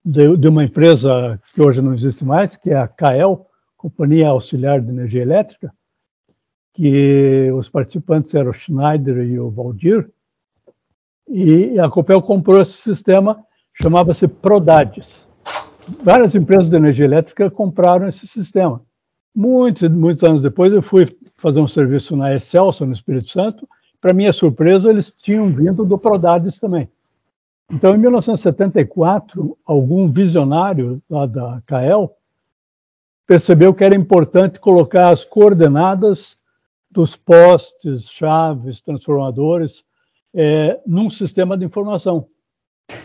de, 0.05 0.37
de 0.37 0.49
uma 0.49 0.65
empresa 0.65 1.41
que 1.55 1.63
hoje 1.63 1.81
não 1.81 1.95
existe 1.95 2.25
mais, 2.25 2.57
que 2.57 2.71
é 2.71 2.77
a 2.77 2.89
CAEL, 2.89 3.48
Companhia 3.79 4.29
Auxiliar 4.29 4.83
de 4.83 4.91
Energia 4.91 5.23
Elétrica, 5.23 5.73
que 6.75 7.51
os 7.53 7.71
participantes 7.71 8.35
eram 8.35 8.51
o 8.51 8.53
Schneider 8.53 9.25
e 9.25 9.41
o 9.41 9.49
Valdir, 9.49 10.11
e 11.27 11.81
a 11.81 11.89
Copel 11.89 12.21
comprou 12.21 12.61
esse 12.61 12.73
sistema, 12.73 13.43
chamava-se 13.73 14.29
Prodades 14.29 15.27
várias 16.03 16.35
empresas 16.35 16.69
de 16.69 16.77
energia 16.77 17.07
elétrica 17.07 17.51
compraram 17.51 18.09
esse 18.09 18.27
sistema. 18.27 18.83
Muitos, 19.35 19.89
muitos 19.89 20.25
anos 20.25 20.43
depois, 20.43 20.73
eu 20.73 20.83
fui 20.83 21.07
fazer 21.37 21.61
um 21.61 21.69
serviço 21.69 22.17
na 22.17 22.35
Excelsior, 22.35 22.87
no 22.87 22.93
Espírito 22.93 23.29
Santo. 23.29 23.69
Para 24.01 24.13
minha 24.13 24.33
surpresa, 24.33 24.91
eles 24.91 25.11
tinham 25.11 25.49
vindo 25.49 25.85
do 25.85 25.99
Prodades 25.99 26.59
também. 26.59 26.89
Então, 27.71 27.95
em 27.95 27.99
1974, 27.99 29.57
algum 29.65 30.09
visionário 30.09 31.03
lá 31.09 31.27
da 31.27 31.63
CAEL 31.67 32.15
percebeu 33.29 33.75
que 33.75 33.85
era 33.85 33.95
importante 33.95 34.59
colocar 34.59 35.11
as 35.11 35.23
coordenadas 35.23 36.39
dos 36.91 37.15
postes, 37.15 38.09
chaves, 38.09 38.81
transformadores, 38.81 39.85
é, 40.35 40.81
num 40.87 41.11
sistema 41.11 41.57
de 41.57 41.63
informação. 41.63 42.27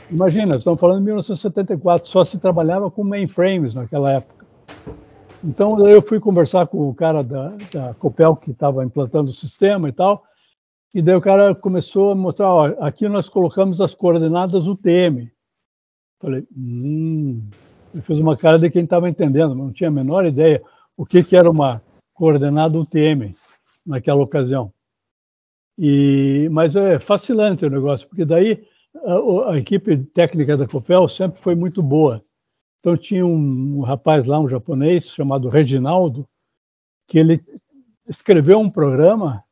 Imagina, 0.09 0.55
estamos 0.55 0.79
falando 0.79 0.99
de 0.99 1.05
1974, 1.07 2.07
só 2.07 2.23
se 2.23 2.39
trabalhava 2.39 2.89
com 2.89 3.03
mainframes 3.03 3.73
naquela 3.73 4.13
época. 4.13 4.45
Então 5.43 5.85
eu 5.89 6.01
fui 6.01 6.21
conversar 6.21 6.67
com 6.67 6.89
o 6.89 6.95
cara 6.95 7.21
da, 7.21 7.49
da 7.73 7.93
Copel 7.95 8.37
que 8.37 8.51
estava 8.51 8.85
implantando 8.85 9.29
o 9.29 9.33
sistema 9.33 9.89
e 9.89 9.91
tal, 9.91 10.23
e 10.93 11.01
daí 11.01 11.15
o 11.15 11.21
cara 11.21 11.53
começou 11.53 12.11
a 12.11 12.15
mostrar, 12.15 12.47
ó, 12.47 12.65
aqui 12.79 13.09
nós 13.09 13.27
colocamos 13.27 13.81
as 13.81 13.93
coordenadas 13.93 14.67
UTM. 14.67 15.29
Falei, 16.21 16.47
hum, 16.55 17.41
ele 17.93 18.01
fez 18.01 18.19
uma 18.19 18.35
cara 18.35 18.57
de 18.57 18.69
quem 18.69 18.83
estava 18.83 19.09
entendendo, 19.09 19.53
não 19.53 19.71
tinha 19.71 19.89
a 19.89 19.91
menor 19.91 20.25
ideia 20.25 20.61
o 20.97 21.05
que, 21.05 21.23
que 21.23 21.35
era 21.35 21.49
uma 21.49 21.81
coordenada 22.13 22.77
UTM 22.77 23.35
naquela 23.85 24.21
ocasião. 24.21 24.71
E, 25.77 26.47
mas 26.51 26.75
é 26.75 26.99
fascinante 26.99 27.65
o 27.65 27.69
negócio, 27.69 28.07
porque 28.07 28.25
daí 28.25 28.63
a, 29.03 29.51
a, 29.51 29.57
equipe 29.57 29.97
técnica 30.13 30.55
da 30.55 30.67
Copel 30.67 31.07
sempre 31.07 31.41
foi 31.41 31.55
muito 31.55 31.81
boa. 31.81 32.23
Então 32.79 32.95
tinha 32.95 33.25
um, 33.25 33.79
um 33.79 33.81
rapaz 33.81 34.27
lá, 34.27 34.39
um 34.39 34.47
japonês, 34.47 35.07
chamado 35.07 35.49
Reginaldo, 35.49 36.27
que 37.07 37.17
ele 37.17 37.43
escreveu 38.07 38.59
um 38.59 38.69
programa 38.69 39.43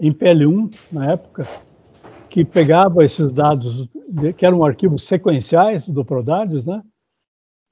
em 0.00 0.12
PL1, 0.12 0.76
na 0.90 1.12
época, 1.12 1.44
que 2.30 2.44
pegava 2.44 3.04
esses 3.04 3.32
dados, 3.32 3.88
que 4.36 4.46
eram 4.46 4.64
arquivos 4.64 5.04
sequenciais 5.04 5.88
do 5.88 6.04
Prodades, 6.04 6.64
né? 6.64 6.82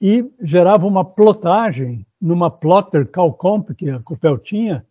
E 0.00 0.24
gerava 0.42 0.86
uma 0.86 1.04
plotagem 1.04 2.06
numa 2.20 2.50
plotter 2.50 3.06
CalComp 3.06 3.74
que 3.74 3.88
a 3.88 4.00
Copel 4.00 4.38
tinha. 4.38 4.84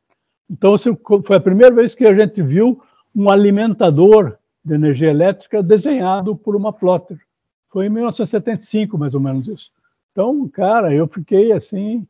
Então, 0.50 0.76
foi 0.78 1.38
a 1.38 1.40
primeira 1.40 1.74
vez 1.74 1.94
que 1.94 2.06
a 2.06 2.16
gente 2.16 2.42
viu 2.42 2.82
um 3.16 3.30
alimentador 3.32 4.38
de 4.64 4.74
energia 4.74 5.10
elétrica 5.10 5.62
desenhado 5.62 6.36
por 6.36 6.56
uma 6.56 6.74
plotter. 6.74 7.18
Foi 7.70 7.86
em 7.88 7.90
1975, 7.90 8.98
mais 8.98 9.14
ou 9.14 9.20
menos 9.20 9.48
isso. 9.48 9.72
Então, 10.12 10.48
cara, 10.48 10.94
eu 10.94 11.08
fiquei 11.08 11.52
assim 11.52 12.08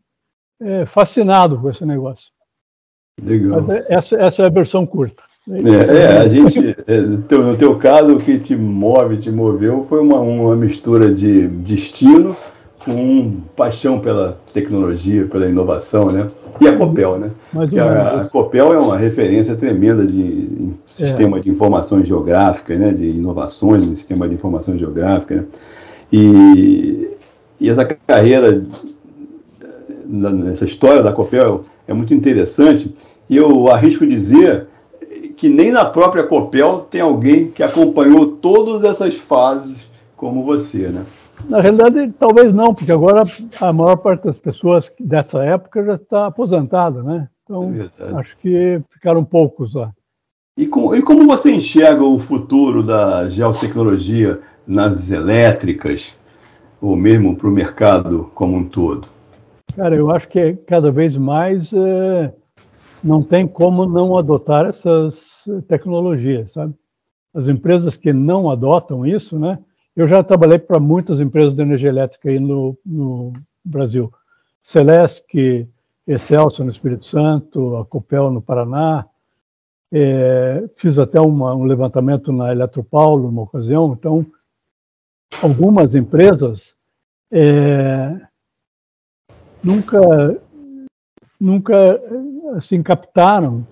é, 0.60 0.86
fascinado 0.86 1.60
com 1.60 1.70
esse 1.70 1.86
negócio. 1.86 2.30
Legal. 3.22 3.72
É, 3.72 3.86
essa, 3.90 4.16
essa 4.18 4.44
é 4.44 4.46
a 4.46 4.50
versão 4.50 4.86
curta. 4.86 5.24
É, 5.50 5.98
é 5.98 6.18
a 6.18 6.28
gente, 6.28 6.76
é, 6.88 7.00
no 7.02 7.56
teu 7.56 7.78
caso, 7.78 8.16
o 8.16 8.18
que 8.18 8.40
te 8.40 8.56
move, 8.56 9.18
te 9.18 9.32
moveu 9.32 9.86
foi 9.88 10.02
uma, 10.02 10.20
uma 10.20 10.56
mistura 10.56 11.14
de 11.14 11.48
destino 11.48 12.36
com 12.86 13.38
paixão 13.56 14.00
pela 14.00 14.38
tecnologia, 14.54 15.26
pela 15.26 15.48
inovação, 15.48 16.12
né? 16.12 16.30
E 16.62 16.68
a 16.68 16.78
Copel, 16.78 17.18
né? 17.18 17.32
A, 17.82 18.22
a, 18.22 18.26
Copel 18.26 18.72
é 18.72 18.78
uma 18.78 18.96
referência 18.96 19.56
tremenda 19.56 20.06
de 20.06 20.70
sistema 20.86 21.38
é. 21.38 21.42
de 21.42 21.50
informação 21.50 22.04
geográfica, 22.06 22.78
né? 22.78 22.94
De 22.94 23.10
inovações 23.10 23.86
no 23.86 23.96
sistema 23.96 24.30
de 24.30 24.36
informação 24.36 24.78
geográfica. 24.78 25.36
Né? 25.36 25.46
E, 26.14 27.10
e 27.60 27.70
essa 27.70 27.84
carreira, 27.84 28.64
essa 30.54 30.66
história 30.66 31.02
da 31.02 31.12
Copel 31.12 31.66
é 31.88 31.94
muito 31.94 32.14
interessante. 32.14 32.94
E 33.28 33.36
eu 33.36 33.68
arrisco 33.68 34.06
dizer 34.06 34.68
que 35.36 35.50
nem 35.50 35.72
na 35.72 35.84
própria 35.86 36.24
Copel 36.24 36.88
tem 36.90 37.02
alguém 37.02 37.50
que 37.50 37.64
acompanhou 37.64 38.28
todas 38.28 38.84
essas 38.84 39.16
fases 39.16 39.76
como 40.16 40.44
você, 40.44 40.88
né? 40.88 41.04
Na 41.50 41.62
realidade, 41.62 42.14
talvez 42.14 42.54
não, 42.54 42.74
porque 42.74 42.92
agora 42.92 43.24
a 43.62 43.74
maior 43.74 43.98
parte 43.98 44.26
das 44.26 44.38
pessoas 44.38 44.92
dessa 45.00 45.44
época 45.44 45.84
já 45.84 45.96
está 45.96 46.26
aposentada, 46.28 47.04
né? 47.04 47.28
Então, 47.44 47.72
é 48.00 48.14
acho 48.16 48.38
que 48.38 48.82
ficaram 48.90 49.24
poucos 49.24 49.76
lá. 49.76 49.92
E, 50.58 50.66
com, 50.66 50.96
e 50.96 51.02
como 51.02 51.28
você 51.28 51.52
enxerga 51.52 52.04
o 52.04 52.18
futuro 52.18 52.82
da 52.82 53.30
geotecnologia 53.30 54.40
nas 54.66 55.12
elétricas, 55.12 56.14
ou 56.82 56.96
mesmo 56.96 57.36
para 57.36 57.48
o 57.48 57.52
mercado 57.52 58.32
como 58.34 58.56
um 58.56 58.68
todo? 58.68 59.08
Cara, 59.76 59.96
eu 59.96 60.10
acho 60.10 60.28
que 60.28 60.54
cada 60.66 60.90
vez 60.92 61.18
mais 61.18 61.74
é, 61.74 62.34
não 63.04 63.22
tem 63.22 63.48
como 63.48 63.86
não 63.86 64.18
adotar 64.18 64.66
essas 64.66 65.44
tecnologias, 65.68 66.54
sabe? 66.54 66.74
As 67.34 67.48
empresas 67.48 67.98
que 67.98 68.14
não 68.14 68.50
adotam 68.50 69.06
isso, 69.06 69.38
né? 69.38 69.60
Eu 69.96 70.08
já 70.08 70.22
trabalhei 70.22 70.60
para 70.60 70.80
muitas 70.80 71.22
empresas 71.22 71.56
de 71.56 71.62
energia 71.62 71.90
elétrica 71.90 72.30
aí 72.30 72.40
no, 72.40 72.78
no 72.86 73.32
Brasil. 73.64 74.12
Celesc, 74.62 75.68
Excelsior 76.06 76.66
no 76.66 76.72
Espírito 76.72 77.06
Santo, 77.06 77.78
a 77.78 77.86
Copel 77.86 78.30
no 78.30 78.42
Paraná. 78.42 79.06
É, 79.92 80.68
fiz 80.76 81.00
até 81.00 81.22
uma, 81.22 81.56
um 81.56 81.64
levantamento 81.64 82.32
na 82.34 82.52
Eletropaulo, 82.52 83.24
numa 83.24 83.44
ocasião. 83.44 83.94
Então, 83.94 84.26
algumas 85.42 85.96
empresas 85.96 86.76
é, 87.32 88.20
nunca, 89.64 90.00
nunca 91.40 92.02
assim, 92.58 92.84
captaram 92.84 93.66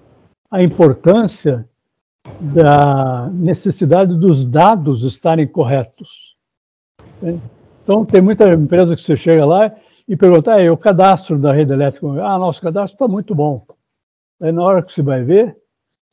a 0.49 0.63
importância 0.63 1.67
da 2.39 3.29
necessidade 3.29 4.15
dos 4.15 4.45
dados 4.45 5.03
estarem 5.03 5.47
corretos. 5.47 6.35
Então, 7.83 8.05
tem 8.05 8.21
muita 8.21 8.51
empresa 8.53 8.95
que 8.95 9.01
você 9.01 9.17
chega 9.17 9.45
lá 9.45 9.75
e 10.07 10.15
pergunta, 10.15 10.53
ah, 10.53 10.71
o 10.71 10.77
cadastro 10.77 11.37
da 11.37 11.51
rede 11.51 11.73
elétrica, 11.73 12.07
ah, 12.23 12.37
nosso 12.37 12.61
cadastro 12.61 12.95
está 12.95 13.07
muito 13.07 13.33
bom. 13.35 13.65
Aí, 14.41 14.51
na 14.51 14.63
hora 14.63 14.81
que 14.81 14.91
você 14.91 15.01
vai 15.01 15.23
ver, 15.23 15.57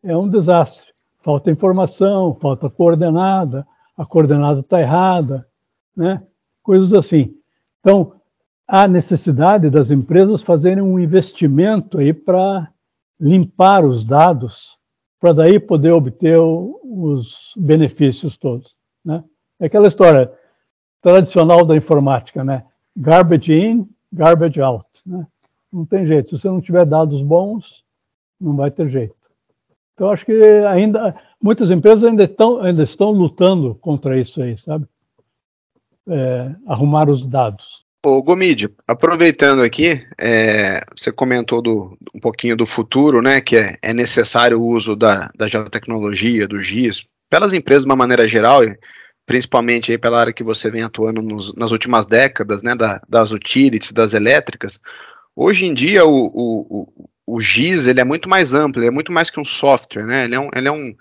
é 0.03 0.17
um 0.17 0.29
desastre. 0.29 0.91
falta 1.21 1.51
informação, 1.51 2.35
falta 2.41 2.71
coordenada, 2.71 3.67
a 3.97 4.07
coordenada 4.07 4.61
está 4.61 4.81
errada, 4.81 5.47
né? 5.95 6.23
coisas 6.63 6.95
assim. 6.95 7.37
Então, 7.81 8.15
há 8.67 8.89
necessidade 8.89 9.69
das 9.69 9.91
empresas 9.91 10.43
fazerem 10.43 10.83
um 10.83 10.99
investimento 10.99 11.99
aí 11.99 12.13
para 12.13 12.69
limpar 13.19 13.85
os 13.85 14.05
dados, 14.05 14.79
para 15.21 15.35
daí 15.35 15.61
poder 15.61 15.93
obter 15.93 16.39
os 16.39 17.53
benefícios 17.57 18.39
todos. 18.39 18.75
Né? 19.05 19.23
É 19.61 19.67
aquela 19.67 19.87
história 19.87 20.33
tradicional 21.03 21.65
da 21.65 21.77
informática, 21.77 22.43
né? 22.43 22.65
Garbage 22.97 23.53
in, 23.53 23.89
garbage 24.11 24.61
out. 24.61 24.87
Né? 25.07 25.27
Não 25.71 25.85
tem 25.85 26.07
jeito. 26.07 26.31
Se 26.31 26.39
você 26.39 26.49
não 26.49 26.61
tiver 26.61 26.87
dados 26.87 27.23
bons, 27.23 27.85
não 28.41 28.57
vai 28.57 28.71
ter 28.71 28.89
jeito. 28.89 29.15
Então, 29.95 30.11
acho 30.11 30.25
que 30.25 30.33
ainda 30.67 31.15
muitas 31.41 31.71
empresas 31.71 32.05
ainda 32.05 32.25
estão, 32.25 32.61
ainda 32.63 32.83
estão 32.83 33.11
lutando 33.11 33.75
contra 33.75 34.19
isso 34.19 34.43
aí, 34.43 34.57
sabe? 34.57 34.87
É, 36.09 36.55
arrumar 36.67 37.11
os 37.11 37.27
dados. 37.27 37.85
Ô, 38.03 38.23
Gomide, 38.23 38.71
aproveitando 38.89 39.63
aqui, 39.63 40.07
é, 40.19 40.81
você 40.97 41.13
comentou 41.13 41.61
do, 41.61 41.99
um 42.15 42.19
pouquinho 42.19 42.57
do 42.57 42.65
futuro, 42.65 43.21
né, 43.21 43.43
que 43.43 43.59
é, 43.59 43.77
é 43.83 43.93
necessário 43.93 44.59
o 44.59 44.67
uso 44.67 44.97
da, 44.97 45.31
da 45.37 45.47
geotecnologia, 45.47 46.49
do 46.49 46.59
GIS, 46.61 47.05
pelas 47.29 47.53
empresas 47.53 47.83
de 47.85 47.91
uma 47.91 47.97
maneira 47.97 48.27
geral, 48.27 48.63
principalmente 49.27 49.93
aí 49.93 49.99
pela 49.99 50.19
área 50.19 50.33
que 50.33 50.43
você 50.43 50.71
vem 50.71 50.83
atuando 50.83 51.21
nos, 51.21 51.55
nas 51.55 51.73
últimas 51.73 52.07
décadas, 52.07 52.63
né, 52.63 52.75
da, 52.75 53.03
das 53.07 53.33
utilities, 53.33 53.93
das 53.93 54.15
elétricas, 54.15 54.81
hoje 55.37 55.67
em 55.67 55.75
dia 55.75 56.03
o, 56.07 56.31
o, 56.33 57.09
o, 57.27 57.39
GIS 57.39 57.87
ele 57.87 58.01
é 58.01 58.05
muito 58.05 58.31
mais 58.31 58.55
amplo, 58.55 58.81
ele 58.81 58.89
é 58.89 58.91
muito 58.91 59.13
mais 59.13 59.29
que 59.29 59.39
um 59.39 59.45
software, 59.45 60.07
né, 60.07 60.25
ele 60.25 60.35
é 60.35 60.41
um, 60.41 60.49
ele 60.57 60.69
é 60.69 60.73
um, 60.73 60.95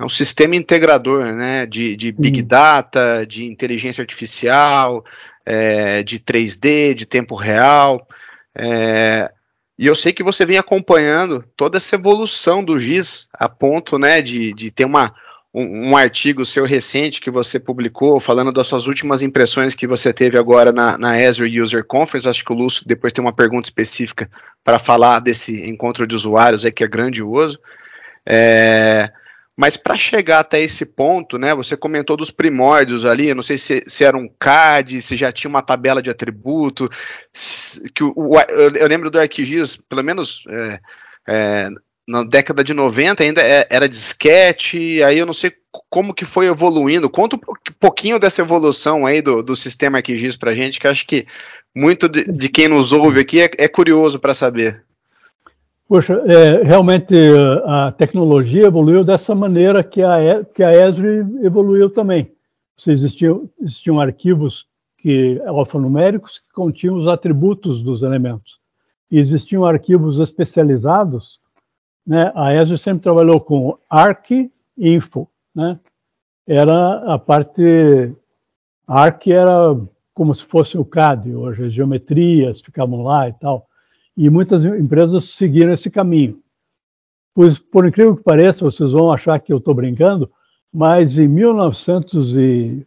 é 0.00 0.04
um 0.04 0.08
sistema 0.08 0.56
integrador, 0.56 1.34
né, 1.34 1.66
de, 1.66 1.94
de 1.98 2.12
Big. 2.12 2.40
Data, 2.40 3.26
de 3.26 3.44
inteligência 3.44 4.00
artificial, 4.00 5.04
é, 5.46 6.02
de 6.02 6.18
3D, 6.18 6.92
de 6.92 7.06
tempo 7.06 7.34
real, 7.34 8.06
é, 8.54 9.30
e 9.78 9.86
eu 9.86 9.94
sei 9.94 10.12
que 10.12 10.22
você 10.22 10.46
vem 10.46 10.56
acompanhando 10.56 11.44
toda 11.54 11.76
essa 11.76 11.96
evolução 11.96 12.64
do 12.64 12.80
GIS 12.80 13.28
a 13.32 13.48
ponto, 13.48 13.98
né, 13.98 14.22
de, 14.22 14.54
de 14.54 14.70
ter 14.70 14.86
uma 14.86 15.14
um, 15.52 15.90
um, 15.90 15.96
artigo 15.96 16.44
seu 16.44 16.66
recente 16.66 17.20
que 17.20 17.30
você 17.30 17.58
publicou, 17.58 18.20
falando 18.20 18.52
das 18.52 18.66
suas 18.66 18.86
últimas 18.86 19.22
impressões 19.22 19.74
que 19.74 19.86
você 19.86 20.12
teve 20.12 20.36
agora 20.36 20.70
na, 20.70 20.98
na 20.98 21.12
Azure 21.12 21.60
User 21.60 21.82
Conference. 21.82 22.28
Acho 22.28 22.44
que 22.44 22.52
o 22.52 22.56
Lúcio 22.56 22.86
depois 22.86 23.10
tem 23.10 23.24
uma 23.24 23.32
pergunta 23.32 23.66
específica 23.66 24.30
para 24.62 24.78
falar 24.78 25.20
desse 25.20 25.66
encontro 25.66 26.06
de 26.06 26.14
usuários 26.14 26.64
aí 26.64 26.72
que 26.72 26.84
é 26.84 26.88
grandioso. 26.88 27.58
É, 28.26 29.10
mas 29.56 29.76
para 29.76 29.96
chegar 29.96 30.40
até 30.40 30.60
esse 30.60 30.84
ponto, 30.84 31.38
né, 31.38 31.54
você 31.54 31.76
comentou 31.76 32.16
dos 32.16 32.30
primórdios 32.30 33.06
ali, 33.06 33.32
não 33.32 33.42
sei 33.42 33.56
se, 33.56 33.82
se 33.86 34.04
era 34.04 34.16
um 34.16 34.28
se 35.00 35.16
já 35.16 35.32
tinha 35.32 35.48
uma 35.48 35.62
tabela 35.62 36.02
de 36.02 36.10
atributo, 36.10 36.90
se, 37.32 37.90
que 37.90 38.04
o, 38.04 38.12
o, 38.14 38.38
eu 38.38 38.86
lembro 38.86 39.10
do 39.10 39.18
ArcGIS, 39.18 39.78
pelo 39.88 40.04
menos 40.04 40.44
é, 40.48 40.80
é, 41.26 41.68
na 42.06 42.22
década 42.22 42.62
de 42.62 42.74
90 42.74 43.22
ainda 43.22 43.42
é, 43.42 43.66
era 43.70 43.88
disquete, 43.88 45.02
aí 45.02 45.18
eu 45.18 45.26
não 45.26 45.32
sei 45.32 45.52
como 45.88 46.14
que 46.14 46.24
foi 46.24 46.46
evoluindo. 46.46 47.10
Conta 47.10 47.36
um 47.36 47.40
pouquinho 47.80 48.18
dessa 48.18 48.42
evolução 48.42 49.06
aí 49.06 49.22
do, 49.22 49.42
do 49.42 49.56
sistema 49.56 49.98
ArcGIS 49.98 50.36
para 50.36 50.54
gente, 50.54 50.78
que 50.78 50.86
acho 50.86 51.06
que 51.06 51.26
muito 51.74 52.08
de, 52.08 52.24
de 52.24 52.48
quem 52.48 52.68
nos 52.68 52.92
ouve 52.92 53.20
aqui 53.20 53.40
é, 53.40 53.50
é 53.58 53.68
curioso 53.68 54.18
para 54.18 54.34
saber. 54.34 54.84
Poxa, 55.88 56.14
é, 56.26 56.62
realmente 56.64 57.14
a 57.64 57.92
tecnologia 57.92 58.66
evoluiu 58.66 59.04
dessa 59.04 59.34
maneira 59.34 59.84
que 59.84 60.02
a, 60.02 60.44
que 60.44 60.62
a 60.62 60.88
Esri 60.88 61.24
evoluiu 61.42 61.88
também. 61.88 62.32
Existiam, 62.86 63.48
existiam 63.60 64.00
arquivos 64.00 64.66
que 64.98 65.40
alfanuméricos 65.46 66.40
que 66.40 66.52
continham 66.52 66.96
os 66.96 67.06
atributos 67.06 67.82
dos 67.82 68.02
elementos. 68.02 68.58
Existiam 69.10 69.64
arquivos 69.64 70.18
especializados 70.18 71.40
né, 72.06 72.30
a 72.36 72.54
ESO 72.54 72.78
sempre 72.78 73.02
trabalhou 73.02 73.40
com 73.40 73.76
ARC 73.90 74.30
Info. 74.78 75.28
Né? 75.54 75.80
Era 76.46 77.14
a 77.14 77.18
parte. 77.18 78.14
ARC 78.86 79.26
era 79.26 79.76
como 80.14 80.32
se 80.32 80.44
fosse 80.44 80.78
o 80.78 80.84
CAD, 80.84 81.34
hoje 81.34 81.66
as 81.66 81.72
geometrias 81.72 82.60
ficavam 82.60 83.02
lá 83.02 83.28
e 83.28 83.32
tal. 83.32 83.66
E 84.16 84.30
muitas 84.30 84.64
empresas 84.64 85.24
seguiram 85.30 85.72
esse 85.72 85.90
caminho. 85.90 86.40
Pois, 87.34 87.58
por 87.58 87.86
incrível 87.86 88.16
que 88.16 88.22
pareça, 88.22 88.64
vocês 88.64 88.92
vão 88.92 89.12
achar 89.12 89.38
que 89.38 89.52
eu 89.52 89.58
estou 89.58 89.74
brincando, 89.74 90.30
mas 90.72 91.18
em 91.18 91.28
1900 91.28 92.36
e 92.36 92.86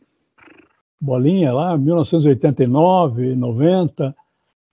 bolinha 1.00 1.54
lá, 1.54 1.78
1989, 1.78 3.36
90, 3.36 4.16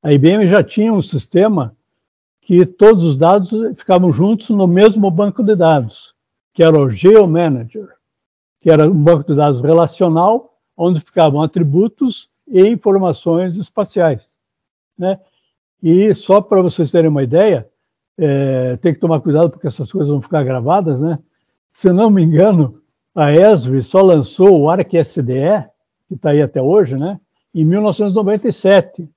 a 0.03 0.13
IBM 0.13 0.47
já 0.47 0.63
tinha 0.63 0.93
um 0.93 1.03
sistema 1.03 1.77
que 2.41 2.65
todos 2.65 3.05
os 3.05 3.17
dados 3.17 3.51
ficavam 3.77 4.11
juntos 4.13 4.51
no 4.51 4.67
mesmo 4.67 5.11
banco 5.11 5.43
de 5.43 5.55
dados, 5.55 6.15
que 6.55 6.63
era 6.63 6.79
o 6.79 6.89
GeoManager, 6.89 7.89
que 8.61 8.71
era 8.71 8.89
um 8.89 8.95
banco 8.95 9.25
de 9.25 9.35
dados 9.35 9.61
relacional, 9.61 10.57
onde 10.77 11.01
ficavam 11.01 11.43
atributos 11.43 12.31
e 12.47 12.67
informações 12.67 13.57
espaciais. 13.57 14.37
Né? 14.97 15.19
E 15.83 16.15
só 16.15 16.41
para 16.41 16.63
vocês 16.63 16.91
terem 16.91 17.11
uma 17.11 17.23
ideia, 17.23 17.69
é, 18.19 18.77
tem 18.77 18.95
que 18.95 19.01
tomar 19.01 19.21
cuidado 19.21 19.51
porque 19.51 19.67
essas 19.67 19.91
coisas 19.91 20.11
vão 20.11 20.23
ficar 20.23 20.43
gravadas, 20.43 20.99
né? 21.01 21.19
Se 21.73 21.93
não 21.93 22.11
me 22.11 22.23
engano, 22.23 22.81
a 23.15 23.33
ESRI 23.33 23.83
só 23.83 24.01
lançou 24.01 24.61
o 24.61 24.71
ArcSDE, 24.71 25.69
que 26.09 26.15
está 26.15 26.31
aí 26.31 26.41
até 26.41 26.61
hoje, 26.61 26.97
né? 26.97 27.21
Em 27.55 27.65
1997. 27.65 29.09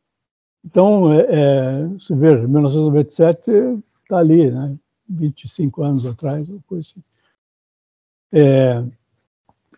Então, 0.66 1.14
é, 1.14 1.26
é, 1.30 1.88
vê, 2.12 2.36
1997 2.36 3.52
está 4.04 4.18
ali, 4.18 4.52
né? 4.52 4.76
25 5.10 5.82
anos 5.82 6.06
atrás, 6.06 6.48
coisa 6.68 6.88
assim. 6.88 7.04
É, 8.32 8.84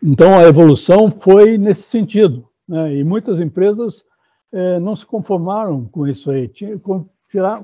então, 0.02 0.36
a 0.36 0.42
evolução 0.42 1.10
foi 1.10 1.56
nesse 1.56 1.82
sentido. 1.82 2.48
Né? 2.68 2.96
E 2.96 3.04
muitas 3.04 3.40
empresas 3.40 4.04
não 4.80 4.94
se 4.94 5.06
conformaram 5.06 5.86
com 5.86 6.06
isso 6.06 6.30
aí. 6.30 6.50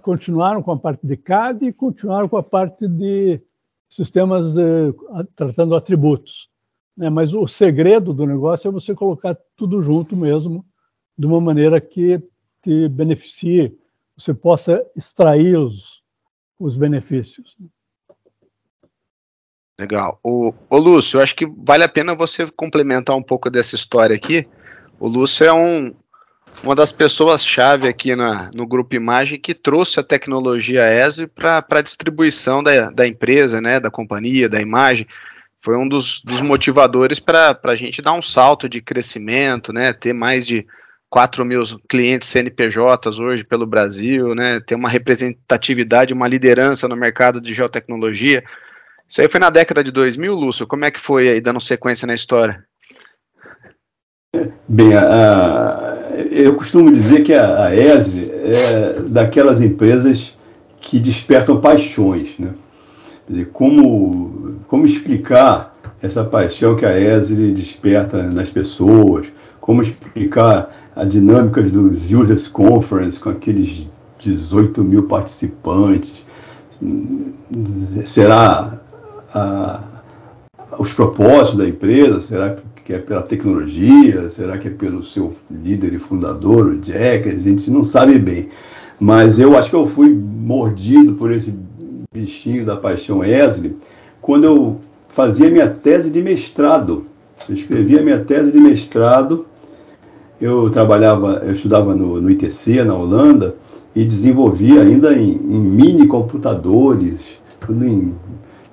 Continuaram 0.03 0.62
com 0.62 0.72
a 0.72 0.79
parte 0.79 1.07
de 1.07 1.16
CAD 1.16 1.66
e 1.66 1.72
continuaram 1.72 2.29
com 2.29 2.37
a 2.38 2.42
parte 2.42 2.88
de 2.88 3.40
sistemas 3.88 4.55
de, 4.55 4.94
tratando 5.37 5.74
atributos. 5.74 6.48
Né? 6.96 7.09
Mas 7.11 7.35
o 7.35 7.46
segredo 7.46 8.12
do 8.12 8.27
negócio 8.27 8.68
é 8.68 8.72
você 8.72 8.94
colocar 8.94 9.37
tudo 9.57 9.83
junto 9.83 10.16
mesmo, 10.16 10.64
de 11.16 11.27
uma 11.27 11.40
maneira 11.40 11.81
que 11.81 12.22
te 12.62 12.88
beneficie, 12.88 13.77
você 14.16 14.35
possa 14.35 14.85
extrair 14.96 15.57
os, 15.57 16.03
os 16.59 16.77
benefícios. 16.77 17.57
Legal. 19.79 20.18
O, 20.24 20.53
o 20.68 20.77
Lúcio, 20.77 21.20
acho 21.20 21.37
que 21.37 21.46
vale 21.46 21.85
a 21.85 21.88
pena 21.88 22.14
você 22.14 22.51
complementar 22.51 23.16
um 23.16 23.22
pouco 23.22 23.48
dessa 23.48 23.77
história 23.77 24.16
aqui. 24.16 24.48
O 24.98 25.07
Lúcio 25.07 25.46
é 25.46 25.53
um, 25.53 25.94
uma 26.62 26.74
das 26.74 26.90
pessoas-chave 26.92 27.88
aqui 27.88 28.16
na, 28.16 28.50
no 28.52 28.66
Grupo 28.66 28.94
Imagem 28.94 29.40
que 29.40 29.54
trouxe 29.54 30.00
a 30.00 30.02
tecnologia 30.02 30.82
ESE 31.06 31.26
para 31.26 31.64
a 31.68 31.80
distribuição 31.80 32.62
da, 32.62 32.90
da 32.90 33.06
empresa, 33.06 33.61
né, 33.61 33.78
da 33.78 33.90
companhia, 33.90 34.48
da 34.48 34.61
imagem. 34.61 35.06
Foi 35.61 35.76
um 35.76 35.88
dos, 35.88 36.20
dos 36.22 36.40
motivadores 36.40 37.18
para 37.18 37.58
a 37.64 37.76
gente 37.76 38.02
dar 38.02 38.12
um 38.12 38.22
salto 38.22 38.68
de 38.68 38.80
crescimento, 38.80 39.72
né, 39.72 39.92
ter 39.92 40.12
mais 40.12 40.46
de 40.46 40.66
4 41.11 41.44
mil 41.44 41.62
clientes 41.88 42.28
CNPJs 42.28 43.18
hoje 43.18 43.44
pelo 43.44 43.66
Brasil, 43.66 44.34
né? 44.34 44.61
Ter 44.61 44.74
uma 44.74 44.88
representatividade, 44.88 46.12
uma 46.12 46.28
liderança 46.28 46.87
no 46.87 46.96
mercado 46.96 47.40
de 47.40 47.54
geotecnologia. 47.54 48.44
Isso 49.08 49.22
aí 49.22 49.28
foi 49.28 49.40
na 49.40 49.48
década 49.48 49.82
de 49.82 49.90
2000, 49.90 50.34
Lúcio? 50.34 50.66
Como 50.66 50.84
é 50.84 50.90
que 50.90 51.00
foi 51.00 51.28
aí, 51.28 51.40
dando 51.40 51.61
sequência 51.61 52.06
na 52.06 52.14
história? 52.14 52.62
Bem, 54.68 54.94
a, 54.94 55.97
eu 56.31 56.55
costumo 56.55 56.92
dizer 56.92 57.23
que 57.23 57.33
a, 57.35 57.66
a 57.66 57.77
ESRE 57.77 58.31
é 58.31 59.03
daquelas 59.07 59.61
empresas 59.61 60.37
que 60.81 60.99
despertam 60.99 61.61
paixões, 61.61 62.31
né? 62.38 62.51
Dizer, 63.29 63.51
como, 63.53 64.57
como 64.68 64.87
explicar 64.87 65.77
essa 66.01 66.25
paixão 66.25 66.77
que 66.77 66.87
a 66.87 66.99
ESRE 66.99 67.53
desperta 67.53 68.23
nas 68.23 68.49
pessoas? 68.49 69.27
Como 69.61 69.83
explicar 69.83 70.75
a 70.99 71.05
dinâmica 71.05 71.62
dos 71.62 72.11
Users 72.11 72.49
Conference 72.49 73.21
com 73.21 73.31
aqueles 73.31 73.87
18 74.18 74.83
mil 74.83 75.05
participantes. 75.05 76.12
Será 78.05 78.81
a, 79.33 79.81
os 80.77 80.92
propósitos 80.92 81.59
da 81.59 81.68
empresa? 81.68 82.21
Será 82.21 82.57
que 82.88 82.94
é 82.94 82.98
pela 82.98 83.20
tecnologia? 83.20 84.31
Será 84.31 84.57
que 84.57 84.66
é 84.66 84.70
pelo 84.70 85.05
seu 85.05 85.35
líder 85.51 85.92
e 85.92 85.98
fundador, 85.98 86.68
o 86.68 86.79
Jack? 86.79 87.29
A 87.29 87.33
gente 87.33 87.70
não 87.70 87.85
sabe 87.85 88.18
bem. 88.18 88.48
Mas 88.98 89.38
eu 89.38 89.59
acho 89.59 89.68
que 89.68 89.77
eu 89.77 89.85
fui 89.85 90.09
mordido 90.09 91.12
por 91.12 91.31
esse 91.31 91.53
bichinho 92.11 92.64
da 92.64 92.79
paixão 92.79 93.22
Esli 93.22 93.77
quando 94.22 94.44
eu 94.44 94.81
fazia 95.11 95.51
minha 95.51 95.68
tese 95.68 96.09
de 96.09 96.22
mestrado. 96.22 97.05
Eu 97.46 97.57
escrevi 97.57 97.98
a 97.98 98.03
minha 98.03 98.20
tese 98.20 98.51
de 98.51 98.59
mestrado. 98.59 99.44
Eu 100.40 100.70
trabalhava, 100.70 101.42
eu 101.44 101.53
estudava 101.53 101.94
no, 101.94 102.22
no 102.22 102.31
ITC, 102.31 102.85
na 102.85 102.94
Holanda, 102.94 103.55
e 103.94 104.03
desenvolvia 104.03 104.81
ainda 104.81 105.12
em, 105.12 105.33
em 105.33 105.61
mini 105.61 106.07
computadores, 106.07 107.20
tudo 107.61 107.85
em, 107.85 108.14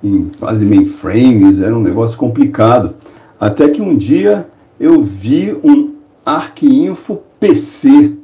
em 0.02 0.30
quase 0.38 0.64
mainframes, 0.64 1.60
era 1.60 1.76
um 1.76 1.82
negócio 1.82 2.16
complicado. 2.16 2.94
Até 3.38 3.68
que 3.68 3.82
um 3.82 3.96
dia 3.96 4.48
eu 4.80 5.02
vi 5.02 5.56
um 5.62 5.94
Arquinfo 6.24 7.22
PC, 7.38 8.14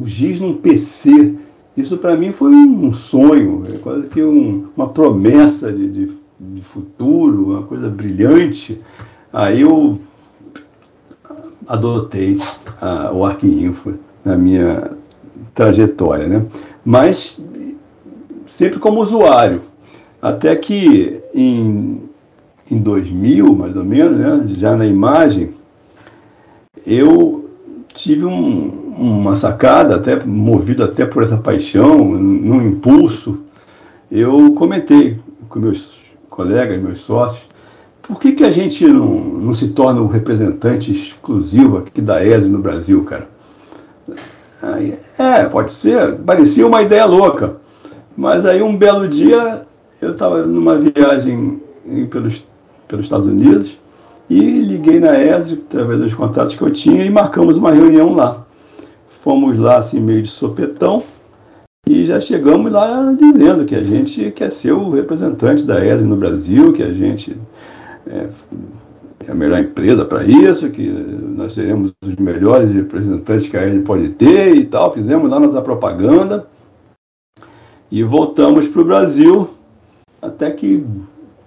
o 0.00 0.06
GIS 0.06 0.40
num 0.40 0.54
PC. 0.54 1.34
Isso 1.76 1.96
para 1.96 2.16
mim 2.16 2.32
foi 2.32 2.50
um 2.50 2.92
sonho, 2.92 3.64
é 3.72 3.78
quase 3.78 4.08
que 4.08 4.22
um, 4.22 4.68
uma 4.76 4.88
promessa 4.88 5.72
de, 5.72 5.88
de, 5.88 6.12
de, 6.38 6.62
futuro, 6.62 7.52
uma 7.52 7.62
coisa 7.62 7.88
brilhante. 7.88 8.80
Aí 9.32 9.62
eu 9.62 9.98
adotei 11.66 12.38
a, 12.80 13.10
o 13.12 13.24
Arquinfo 13.24 13.94
na 14.22 14.36
minha 14.36 14.90
trajetória, 15.54 16.28
né? 16.28 16.44
Mas 16.84 17.42
sempre 18.46 18.78
como 18.78 19.00
usuário. 19.00 19.62
Até 20.20 20.54
que 20.54 21.20
em, 21.34 22.02
em 22.72 22.78
2000, 22.78 23.54
mais 23.54 23.76
ou 23.76 23.84
menos, 23.84 24.18
né, 24.18 24.44
já 24.54 24.76
na 24.76 24.86
imagem, 24.86 25.50
eu 26.86 27.50
tive 27.92 28.24
um, 28.24 28.94
uma 28.98 29.36
sacada, 29.36 29.96
até 29.96 30.24
movido 30.24 30.82
até 30.82 31.04
por 31.04 31.22
essa 31.22 31.36
paixão, 31.36 31.98
num 31.98 32.66
impulso, 32.66 33.42
eu 34.10 34.52
comentei 34.54 35.18
com 35.48 35.58
meus 35.58 36.00
colegas, 36.30 36.80
meus 36.80 37.00
sócios, 37.00 37.46
por 38.00 38.18
que, 38.18 38.32
que 38.32 38.44
a 38.44 38.50
gente 38.50 38.86
não, 38.86 39.06
não 39.06 39.54
se 39.54 39.68
torna 39.68 40.00
o 40.00 40.04
um 40.04 40.08
representante 40.08 40.90
exclusivo 40.90 41.78
aqui 41.78 42.00
da 42.00 42.24
ESE 42.24 42.48
no 42.48 42.58
Brasil, 42.58 43.04
cara? 43.04 43.28
Aí, 44.60 44.98
é, 45.18 45.44
pode 45.44 45.72
ser, 45.72 46.16
parecia 46.16 46.66
uma 46.66 46.82
ideia 46.82 47.04
louca. 47.04 47.56
Mas 48.16 48.44
aí 48.44 48.62
um 48.62 48.76
belo 48.76 49.08
dia 49.08 49.66
eu 50.00 50.12
estava 50.12 50.42
numa 50.42 50.76
viagem 50.76 51.60
pelos, 52.10 52.44
pelos 52.92 53.06
Estados 53.06 53.26
Unidos 53.26 53.78
e 54.28 54.38
liguei 54.38 55.00
na 55.00 55.18
ESE, 55.18 55.64
através 55.66 55.98
dos 55.98 56.14
contatos 56.14 56.54
que 56.54 56.62
eu 56.62 56.70
tinha, 56.70 57.02
e 57.04 57.10
marcamos 57.10 57.56
uma 57.56 57.72
reunião 57.72 58.12
lá. 58.12 58.44
Fomos 59.08 59.58
lá 59.58 59.78
assim 59.78 59.98
meio 59.98 60.22
de 60.22 60.28
sopetão 60.28 61.02
e 61.88 62.04
já 62.04 62.20
chegamos 62.20 62.70
lá 62.70 63.14
dizendo 63.18 63.64
que 63.64 63.74
a 63.74 63.82
gente 63.82 64.30
quer 64.32 64.50
ser 64.50 64.72
o 64.72 64.90
representante 64.90 65.64
da 65.64 65.84
ESE 65.84 66.04
no 66.04 66.16
Brasil, 66.16 66.72
que 66.72 66.82
a 66.82 66.92
gente 66.92 67.36
é, 68.06 68.28
é 69.26 69.30
a 69.30 69.34
melhor 69.34 69.60
empresa 69.60 70.04
para 70.04 70.22
isso, 70.22 70.68
que 70.68 70.86
nós 70.88 71.54
seremos 71.54 71.92
os 72.04 72.16
melhores 72.16 72.70
representantes 72.70 73.48
que 73.48 73.56
a 73.56 73.66
ESE 73.66 73.80
pode 73.80 74.10
ter 74.10 74.54
e 74.54 74.64
tal. 74.64 74.92
Fizemos 74.92 75.30
lá 75.30 75.40
nossa 75.40 75.62
propaganda 75.62 76.46
e 77.90 78.02
voltamos 78.02 78.68
para 78.68 78.82
o 78.82 78.84
Brasil, 78.84 79.48
até 80.20 80.50
que 80.50 80.84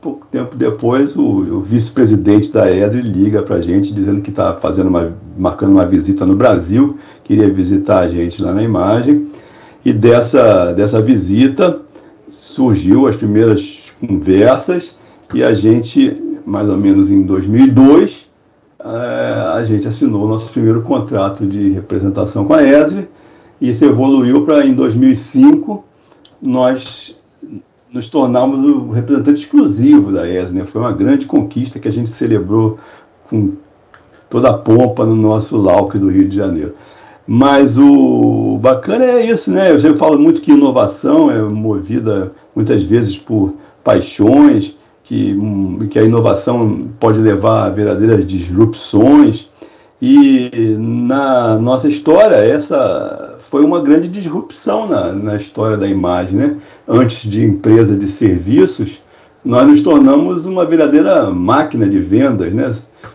pouco 0.06 0.28
tempo 0.28 0.56
depois 0.56 1.16
o, 1.16 1.24
o 1.24 1.62
vice-presidente 1.62 2.52
da 2.52 2.72
ESE 2.72 3.02
liga 3.02 3.42
para 3.42 3.56
a 3.56 3.62
gente 3.62 3.92
dizendo 3.92 4.22
que 4.22 4.30
está 4.30 4.54
fazendo 4.54 4.88
uma, 4.88 5.12
marcando 5.36 5.72
uma 5.72 5.86
visita 5.88 6.28
no 6.28 6.36
Brasil, 6.36 7.00
queria 7.24 7.52
visitar 7.52 8.02
a 8.02 8.08
gente 8.08 8.40
lá 8.40 8.54
na 8.54 8.62
imagem. 8.62 9.28
E 9.84 9.92
dessa, 9.92 10.72
dessa 10.74 11.02
visita 11.02 11.82
surgiu 12.30 13.08
as 13.08 13.16
primeiras 13.16 13.80
conversas 14.00 14.96
e 15.34 15.44
a 15.44 15.56
gente, 15.56 16.16
mais 16.46 16.70
ou 16.70 16.78
menos 16.78 17.10
em 17.10 17.24
2002, 17.24 18.30
eh, 18.80 19.52
a 19.56 19.64
gente 19.64 19.88
assinou 19.88 20.26
o 20.26 20.28
nosso 20.28 20.52
primeiro 20.52 20.84
contrato 20.84 21.48
de 21.48 21.72
representação 21.72 22.46
com 22.46 22.54
a 22.54 22.62
ESRE 22.62 23.08
e 23.60 23.72
isso 23.72 23.84
evoluiu 23.84 24.46
para 24.46 24.64
em 24.64 24.76
2005 24.76 25.84
nós 26.40 27.18
nos 27.92 28.08
tornarmos 28.08 28.66
o 28.66 28.92
representante 28.92 29.42
exclusivo 29.42 30.12
da 30.12 30.28
ESA. 30.28 30.54
Né? 30.54 30.66
Foi 30.66 30.82
uma 30.82 30.92
grande 30.92 31.26
conquista 31.26 31.80
que 31.80 31.88
a 31.88 31.92
gente 31.92 32.10
celebrou 32.10 32.78
com 33.30 33.54
toda 34.30 34.50
a 34.50 34.54
pompa 34.54 35.06
no 35.06 35.16
nosso 35.16 35.58
LAUC 35.58 35.98
do 35.98 36.10
Rio 36.10 36.28
de 36.28 36.36
Janeiro. 36.36 36.74
Mas 37.28 37.78
o 37.78 38.60
bacana 38.62 39.06
é 39.06 39.26
isso, 39.26 39.50
né? 39.50 39.72
Eu 39.72 39.80
sempre 39.80 39.98
falo 39.98 40.18
muito 40.20 40.42
que 40.42 40.52
inovação 40.52 41.32
é 41.32 41.42
movida 41.42 42.32
muitas 42.56 42.84
vezes 42.84 43.18
por 43.18 43.56
paixões, 43.84 44.78
que, 45.04 45.36
que 45.90 45.98
a 45.98 46.04
inovação 46.04 46.90
pode 47.00 47.20
levar 47.20 47.66
a 47.66 47.70
verdadeiras 47.70 48.26
disrupções. 48.26 49.50
E 50.00 50.76
na 50.78 51.58
nossa 51.58 51.88
história, 51.88 52.36
essa 52.36 53.35
foi 53.50 53.64
uma 53.64 53.82
grande 53.82 54.08
disrupção 54.08 54.88
na, 54.88 55.12
na 55.14 55.36
história 55.36 55.78
da 55.78 55.88
imagem. 55.88 56.36
Né? 56.36 56.58
Antes 56.88 57.30
de 57.30 57.44
empresa 57.44 57.96
de 57.96 58.08
serviços, 58.08 59.02
nós 59.44 59.68
nos 59.68 59.82
tornamos 59.82 60.46
uma 60.46 60.66
verdadeira 60.66 61.30
máquina 61.30 61.88
de 61.88 62.00
vendas, 62.00 62.52
né? 62.52 62.74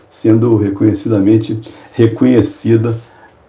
sendo 0.09 0.55
reconhecidamente 0.55 1.59
reconhecida 1.93 2.97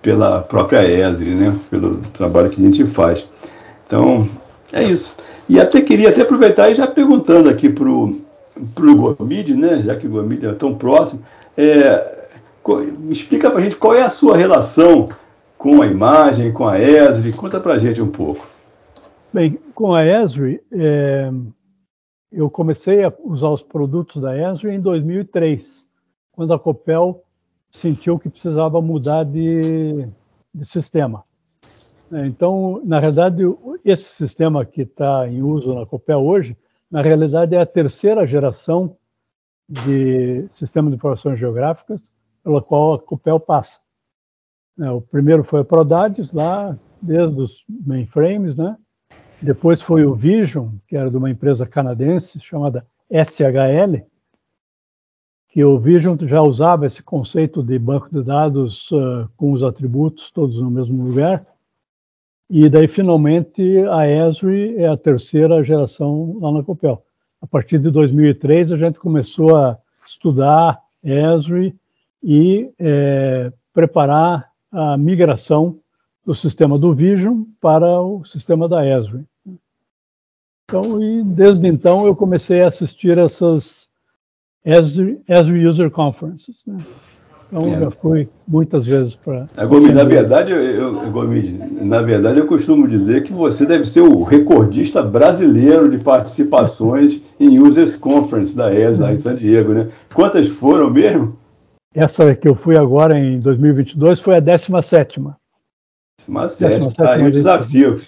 pela 0.01 0.43
própria 0.43 0.83
ESRI, 0.85 1.31
né? 1.31 1.57
pelo 1.71 1.97
trabalho 2.13 2.51
que 2.51 2.61
a 2.61 2.65
gente 2.65 2.85
faz. 2.85 3.25
Então, 3.87 4.29
é 4.73 4.83
isso. 4.83 5.15
E 5.49 5.61
até 5.61 5.81
queria 5.81 6.09
até 6.09 6.23
aproveitar 6.23 6.71
e 6.71 6.75
já 6.75 6.87
perguntando 6.87 7.49
aqui 7.49 7.69
para 7.69 7.89
o 7.89 8.17
Gomide, 8.77 9.55
né? 9.55 9.83
já 9.85 9.95
que 9.95 10.07
o 10.07 10.11
Gomide 10.11 10.47
é 10.47 10.53
tão 10.53 10.75
próximo, 10.75 11.23
é, 11.57 12.23
explica 13.11 13.51
para 13.51 13.61
a 13.61 13.63
gente 13.63 13.77
qual 13.77 13.95
é 13.95 14.03
a 14.03 14.11
sua 14.11 14.37
relação 14.37 15.11
com 15.63 15.81
a 15.81 15.87
imagem, 15.87 16.53
com 16.53 16.67
a 16.67 16.77
ESRI. 16.77 17.33
Conta 17.33 17.61
para 17.61 17.75
a 17.75 17.79
gente 17.79 18.03
um 18.03 18.11
pouco. 18.11 18.45
Bem, 19.33 19.57
com 19.73 19.95
a 19.95 20.05
ESRI, 20.05 20.61
é, 20.73 21.31
eu 22.33 22.51
comecei 22.51 23.05
a 23.05 23.13
usar 23.21 23.49
os 23.49 23.63
produtos 23.63 24.21
da 24.21 24.37
ESRI 24.37 24.75
em 24.75 24.81
2003, 24.81 25.87
quando 26.33 26.53
a 26.53 26.59
Copel 26.59 27.23
sentiu 27.71 28.19
que 28.19 28.29
precisava 28.29 28.83
mudar 28.83 29.25
de, 29.25 30.09
de 30.53 30.67
sistema. 30.67 31.23
É, 32.13 32.27
então, 32.27 32.83
na 32.85 32.99
realidade, 32.99 33.45
esse 33.85 34.17
sistema 34.17 34.67
que 34.67 34.83
está 34.83 35.29
em 35.29 35.43
uso 35.43 35.75
na 35.75 35.87
Copel 35.87 36.19
hoje, 36.19 36.57
na 36.91 37.03
realidade 37.03 37.55
é 37.55 37.61
a 37.61 37.67
terceira 37.67 38.27
geração 38.27 38.97
de 39.69 40.49
sistema 40.51 40.91
de 40.91 40.97
informações 40.97 41.39
geográficas 41.39 42.13
pela 42.43 42.61
qual 42.61 42.95
a 42.95 42.99
Copel 42.99 43.39
passa. 43.39 43.79
É, 44.79 44.91
o 44.91 45.01
primeiro 45.01 45.45
foi 45.45 45.61
a 45.61 45.65
Prodades, 45.65 46.33
lá 46.33 46.77
desde 47.01 47.41
os 47.41 47.65
mainframes, 47.69 48.57
né? 48.57 48.77
Depois 49.41 49.83
foi 49.83 50.05
o 50.05 50.15
Vision, 50.15 50.69
que 50.87 50.97
era 50.97 51.11
de 51.11 51.17
uma 51.17 51.31
empresa 51.31 51.67
canadense 51.67 52.39
chamada 52.41 52.87
SHL, 53.11 54.07
que 55.49 55.65
o 55.65 55.79
Vision 55.79 56.17
já 56.23 56.41
usava 56.41 56.87
esse 56.87 57.03
conceito 57.03 57.63
de 57.63 57.79
banco 57.79 58.09
de 58.11 58.23
dados 58.23 58.91
uh, 58.93 59.29
com 59.37 59.53
os 59.53 59.63
atributos 59.63 60.31
todos 60.31 60.59
no 60.59 60.71
mesmo 60.71 61.05
lugar. 61.05 61.45
E 62.49 62.69
daí, 62.69 62.87
finalmente, 62.87 63.63
a 63.91 64.09
Esri 64.09 64.77
é 64.77 64.87
a 64.87 64.97
terceira 64.97 65.63
geração 65.63 66.39
lá 66.41 66.53
na 66.53 66.63
Copel. 66.63 67.05
A 67.41 67.47
partir 67.47 67.79
de 67.79 67.91
2003, 67.91 68.73
a 68.73 68.77
gente 68.77 68.99
começou 68.99 69.57
a 69.57 69.77
estudar 70.07 70.81
Esri 71.03 71.75
e 72.23 72.71
é, 72.79 73.53
preparar 73.75 74.52
a 74.73 74.97
migração 74.97 75.79
do 76.25 76.35
sistema 76.35 76.79
do 76.79 76.93
Vision 76.93 77.45
para 77.61 78.01
o 78.01 78.25
sistema 78.25 78.69
da 78.69 78.87
Esri. 78.87 79.25
Então, 80.65 81.03
e 81.03 81.23
desde 81.23 81.67
então 81.69 82.07
eu 82.07 82.17
comecei 82.17 82.63
a 82.63 82.69
assistir 82.69 83.19
essas 83.19 83.87
Esri, 84.65 85.21
Esri 85.29 85.67
User 85.67 85.91
Conferences. 85.91 86.63
Né? 86.67 86.79
Então 87.53 87.75
é. 87.75 87.79
já 87.79 87.91
fui 87.91 88.29
muitas 88.49 88.87
vezes 88.87 89.15
para. 89.15 89.47
Na 89.93 90.05
verdade, 90.05 90.53
eu, 90.53 91.11
Gomide, 91.11 91.53
na 91.83 92.01
verdade 92.01 92.39
eu 92.39 92.47
costumo 92.47 92.89
dizer 92.89 93.25
que 93.25 93.33
você 93.33 93.67
deve 93.67 93.85
ser 93.85 94.01
o 94.01 94.23
recordista 94.23 95.03
brasileiro 95.03 95.91
de 95.91 96.03
participações 96.03 97.21
em 97.39 97.59
Users 97.59 97.95
Conference 97.95 98.57
da 98.57 98.73
ESA 98.73 99.03
lá 99.03 99.13
em 99.13 99.19
San 99.19 99.35
Diego, 99.35 99.75
né? 99.75 99.89
Quantas 100.15 100.49
foram 100.49 100.89
mesmo? 100.89 101.37
Essa 101.95 102.35
que 102.35 102.49
eu 102.49 102.55
fui 102.55 102.77
agora 102.77 103.19
em 103.19 103.39
2022 103.41 104.21
foi 104.21 104.37
a 104.37 104.41
17 104.41 105.21
Mas 106.27 106.57
tá 106.57 107.13
aí 107.13 107.27
o 107.27 107.31
desafio. 107.31 108.01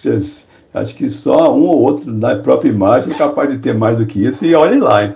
Acho 0.73 0.95
que 0.95 1.09
só 1.09 1.55
um 1.55 1.67
ou 1.67 1.81
outro 1.81 2.11
da 2.11 2.35
própria 2.35 2.69
imagem 2.69 3.13
é 3.13 3.17
capaz 3.17 3.49
de 3.49 3.59
ter 3.59 3.73
mais 3.73 3.97
do 3.97 4.05
que 4.05 4.25
isso, 4.25 4.45
e 4.45 4.53
olhe 4.53 4.79
lá. 4.79 5.05
Hein? 5.05 5.15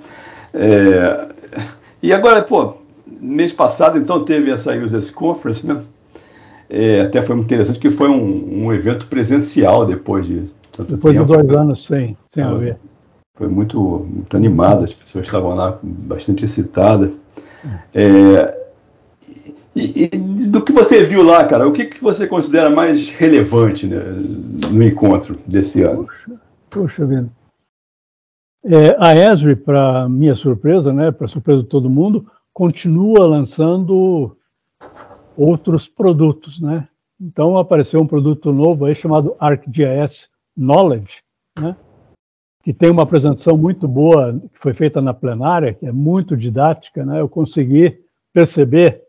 É, 0.53 1.27
e 2.01 2.13
agora, 2.13 2.41
pô, 2.41 2.75
mês 3.19 3.51
passado, 3.51 3.97
então, 3.97 4.23
teve 4.23 4.51
essa 4.51 4.73
Users 4.73 5.11
Conference, 5.11 5.65
né? 5.65 5.81
É, 6.69 7.01
até 7.01 7.21
foi 7.23 7.35
muito 7.35 7.47
interessante 7.47 7.79
que 7.79 7.89
foi 7.89 8.07
um, 8.07 8.65
um 8.65 8.73
evento 8.73 9.07
presencial 9.07 9.87
depois 9.87 10.25
de 10.25 10.49
tanto 10.71 10.95
depois 10.95 11.15
tempo. 11.15 11.25
de 11.25 11.33
dois 11.33 11.47
né? 11.47 11.57
anos 11.57 11.85
sem, 11.85 12.15
sem 12.29 12.43
haver. 12.43 12.77
foi 13.35 13.47
muito, 13.47 14.07
muito 14.07 14.37
animado, 14.37 14.85
as 14.85 14.93
pessoas 14.93 15.25
estavam 15.25 15.55
lá 15.55 15.79
bastante 15.81 16.45
excitadas. 16.45 17.11
É, 17.93 18.58
e, 19.79 20.03
e, 20.05 20.07
do 20.47 20.63
que 20.63 20.71
você 20.71 21.03
viu 21.03 21.23
lá, 21.23 21.45
cara, 21.45 21.67
o 21.67 21.71
que, 21.71 21.85
que 21.85 22.01
você 22.01 22.27
considera 22.27 22.69
mais 22.69 23.09
relevante 23.09 23.87
né, 23.87 23.99
no 24.71 24.83
encontro 24.83 25.35
desse 25.45 25.81
ano? 25.81 26.07
Puxa 26.69 27.05
vida. 27.05 27.29
É, 28.63 28.95
a 28.99 29.15
Esri, 29.15 29.55
para 29.55 30.09
minha 30.09 30.35
surpresa, 30.35 30.91
né, 30.91 31.11
para 31.11 31.27
surpresa 31.27 31.63
de 31.63 31.69
todo 31.69 31.89
mundo, 31.89 32.29
continua 32.53 33.25
lançando 33.25 34.35
outros 35.37 35.87
produtos, 35.87 36.59
né? 36.59 36.87
Então 37.19 37.57
apareceu 37.57 38.01
um 38.01 38.07
produto 38.07 38.51
novo 38.51 38.85
aí 38.85 38.95
chamado 38.95 39.35
ArcGIS 39.39 40.29
Knowledge, 40.55 41.21
né? 41.57 41.75
que 42.63 42.73
tem 42.73 42.91
uma 42.91 43.03
apresentação 43.03 43.57
muito 43.57 43.87
boa, 43.87 44.33
que 44.53 44.59
foi 44.59 44.73
feita 44.73 45.01
na 45.01 45.13
plenária, 45.13 45.73
que 45.73 45.85
é 45.85 45.91
muito 45.91 46.35
didática, 46.35 47.05
né? 47.05 47.19
Eu 47.19 47.29
consegui 47.29 47.99
perceber 48.33 49.01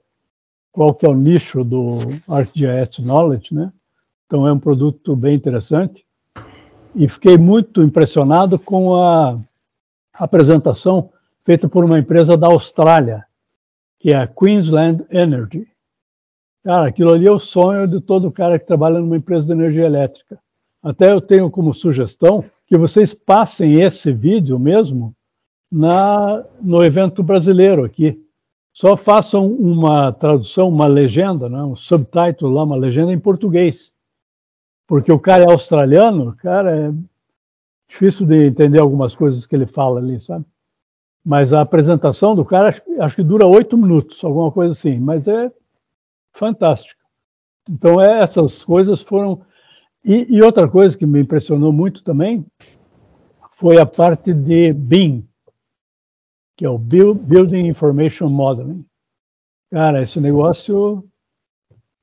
qual 0.73 0.95
que 0.95 1.07
é 1.07 1.09
o 1.09 1.15
nicho 1.15 1.65
do 1.65 1.99
ArcGIS 2.29 2.99
Knowledge, 2.99 3.55
né? 3.55 3.73
Então 4.27 4.47
é 4.47 4.53
um 4.53 4.59
produto 4.59 5.17
bem 5.17 5.35
interessante. 5.35 6.05
E 6.95 7.09
fiquei 7.09 7.37
muito 7.37 7.83
impressionado 7.83 8.59
com 8.59 8.95
a 8.95 9.39
apresentação 10.15 11.11
feita 11.45 11.69
por 11.69 11.85
uma 11.85 11.99
empresa 11.99 12.37
da 12.37 12.47
Austrália, 12.47 13.25
que 13.99 14.11
é 14.11 14.17
a 14.17 14.27
Queensland 14.27 15.05
Energy. 15.11 15.67
Cara, 16.63 16.89
aquilo 16.89 17.13
ali 17.13 17.27
é 17.27 17.33
o 17.33 17.39
sonho 17.39 17.89
de 17.89 18.01
todo 18.01 18.31
cara 18.31 18.59
que 18.59 18.67
trabalha 18.67 19.01
numa 19.01 19.17
empresa 19.17 19.47
de 19.47 19.53
energia 19.53 19.87
elétrica. 19.87 20.39
Até 20.83 21.11
eu 21.11 21.21
tenho 21.21 21.51
como 21.51 21.75
sugestão 21.75 22.45
que 22.67 22.77
vocês 22.77 23.13
passem 23.13 23.81
esse 23.81 24.13
vídeo 24.13 24.59
mesmo 24.59 25.15
na, 25.71 26.45
no 26.61 26.85
evento 26.85 27.23
brasileiro 27.23 27.85
aqui. 27.85 28.21
Só 28.73 28.97
façam 28.97 29.47
uma 29.47 30.13
tradução, 30.13 30.69
uma 30.69 30.87
legenda, 30.87 31.49
né, 31.49 31.63
um 31.63 31.77
subtítulo 31.77 32.55
lá, 32.55 32.65
uma 32.65 32.77
legenda 32.77 33.13
em 33.13 33.19
português. 33.19 33.93
Porque 34.87 35.13
o 35.13 35.19
cara 35.19 35.45
é 35.45 35.51
australiano, 35.51 36.35
cara, 36.37 36.77
é 36.77 36.93
difícil 37.89 38.27
de 38.27 38.47
entender 38.47 38.81
algumas 38.81 39.15
coisas 39.15 39.47
que 39.47 39.55
ele 39.55 39.67
fala 39.67 40.01
ali, 40.01 40.21
sabe? 40.21 40.45
Mas 41.25 41.53
a 41.53 41.61
apresentação 41.61 42.35
do 42.35 42.45
cara 42.45 42.75
acho, 43.01 43.17
que 43.17 43.23
dura 43.23 43.47
oito 43.47 43.77
minutos, 43.77 44.23
alguma 44.25 44.51
coisa 44.51 44.73
assim, 44.73 44.99
mas 44.99 45.29
é 45.29 45.53
fantástico. 46.33 47.01
Então, 47.69 48.01
é, 48.01 48.23
essas 48.23 48.65
coisas 48.65 49.03
foram. 49.03 49.43
E, 50.05 50.27
e, 50.29 50.43
outra 50.43 50.67
coisa 50.67 50.97
que 50.97 51.05
me 51.05 51.21
impressionou 51.21 51.73
muito 51.73 52.03
também 52.03 52.47
foi 53.53 53.79
a 53.79 53.85
parte 53.85 54.33
de 54.33 54.73
BIM, 54.73 55.29
que 56.61 56.67
é 56.67 56.69
o 56.69 56.77
Building 56.77 57.69
Information 57.69 58.29
Modeling. 58.29 58.85
Cara, 59.73 60.03
esse 60.03 60.21
negócio 60.21 61.03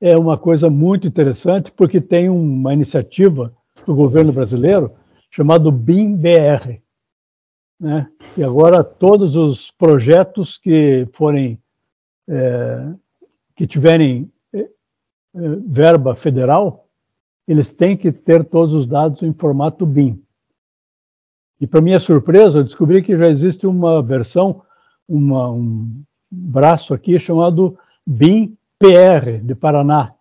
é 0.00 0.16
uma 0.18 0.36
coisa 0.36 0.68
muito 0.68 1.06
interessante, 1.06 1.70
porque 1.70 2.00
tem 2.00 2.28
uma 2.28 2.74
iniciativa 2.74 3.54
do 3.86 3.94
governo 3.94 4.32
brasileiro 4.32 4.90
chamado 5.30 5.70
BIM-BR. 5.70 6.80
Né? 7.78 8.10
E 8.36 8.42
agora 8.42 8.82
todos 8.82 9.36
os 9.36 9.70
projetos 9.70 10.58
que 10.58 11.06
forem 11.12 11.62
é, 12.28 12.92
que 13.54 13.64
tiverem 13.64 14.28
é, 14.52 14.58
é, 14.58 14.68
verba 15.68 16.16
federal, 16.16 16.88
eles 17.46 17.72
têm 17.72 17.96
que 17.96 18.10
ter 18.10 18.44
todos 18.44 18.74
os 18.74 18.88
dados 18.88 19.22
em 19.22 19.32
formato 19.32 19.86
BIM. 19.86 20.20
E 21.60 21.66
para 21.66 21.80
minha 21.80 21.98
surpresa, 21.98 22.58
eu 22.58 22.64
descobri 22.64 23.02
que 23.02 23.16
já 23.16 23.28
existe 23.28 23.66
uma 23.66 24.02
versão, 24.02 24.62
uma, 25.08 25.50
um 25.50 26.02
braço 26.30 26.94
aqui 26.94 27.18
chamado 27.18 27.76
BIM 28.06 28.56
PR 28.78 29.42
de 29.42 29.54
Paraná. 29.54 30.14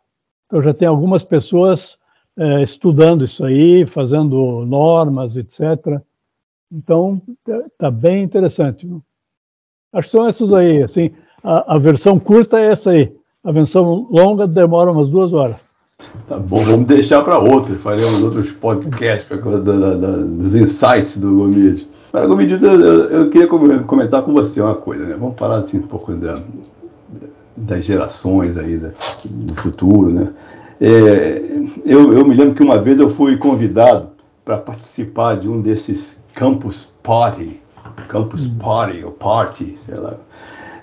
Então 0.46 0.62
já 0.62 0.74
tem 0.74 0.88
algumas 0.88 1.24
pessoas 1.24 1.98
é, 2.38 2.64
estudando 2.64 3.24
isso 3.24 3.46
aí, 3.46 3.86
fazendo 3.86 4.66
normas, 4.66 5.36
etc. 5.36 6.02
Então 6.72 7.22
está 7.72 7.92
bem 7.92 8.24
interessante. 8.24 8.88
Acho 9.94 10.08
que 10.08 10.12
são 10.12 10.28
essas 10.28 10.54
aí. 10.54 10.84
Assim, 10.84 11.12
a, 11.44 11.76
a 11.76 11.80
versão 11.80 12.20
curta 12.20 12.60
é 12.60 12.72
essa 12.72 12.92
aí. 12.92 13.16
A 13.44 13.52
versão 13.52 14.08
longa 14.10 14.48
demora 14.48 14.92
umas 14.92 15.08
duas 15.08 15.34
horas. 15.34 15.67
Tá 16.28 16.38
bom, 16.38 16.62
vamos 16.64 16.88
deixar 16.88 17.22
para 17.22 17.38
outros, 17.38 17.82
faremos 17.82 18.22
outros 18.22 18.52
podcasts 18.52 19.26
pra, 19.26 19.38
da, 19.38 19.96
da, 19.96 20.18
dos 20.18 20.56
insights 20.56 21.18
do 21.18 21.36
Gomide. 21.36 21.88
Para 22.12 22.26
Gomide, 22.26 22.64
eu, 22.64 22.82
eu, 23.10 23.30
queria 23.30 23.48
comentar 23.48 24.24
com 24.24 24.34
você 24.34 24.62
uma 24.62 24.76
coisa, 24.76 25.06
né? 25.06 25.16
Vamos 25.20 25.38
falar 25.38 25.60
assim 25.60 25.78
um 25.80 25.88
pouco 25.88 26.14
da, 26.14 26.36
das 27.56 27.86
gerações 27.86 28.58
aí 28.58 28.78
da, 28.78 28.90
do 29.26 29.56
futuro, 29.56 30.10
né? 30.10 30.30
É, 30.80 31.42
eu, 31.86 32.14
eu 32.14 32.26
me 32.26 32.36
lembro 32.36 32.56
que 32.56 32.64
uma 32.64 32.78
vez 32.78 33.00
eu 33.00 33.10
fui 33.10 33.36
convidado 33.38 34.10
para 34.46 34.58
participar 34.58 35.38
de 35.38 35.50
um 35.50 35.60
desses 35.60 36.18
campus 36.34 36.88
party, 37.02 37.60
campus 38.08 38.46
hum. 38.46 38.58
party 38.60 39.04
ou 39.04 39.12
party, 39.12 39.78
sei 39.86 39.96
lá. 39.96 40.14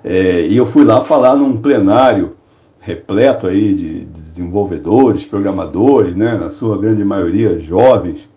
É, 0.02 0.46
e 0.46 0.56
eu 0.56 0.66
fui 0.66 0.84
lá 0.84 1.00
falar 1.00 1.36
num 1.36 1.56
plenário 1.56 2.34
repleto 2.80 3.46
aí 3.46 3.74
de 3.74 4.00
desenvolvedores, 4.34 5.24
programadores, 5.24 6.16
né, 6.16 6.36
na 6.36 6.50
sua 6.50 6.76
grande 6.76 7.04
maioria 7.04 7.58
jovens. 7.60 8.28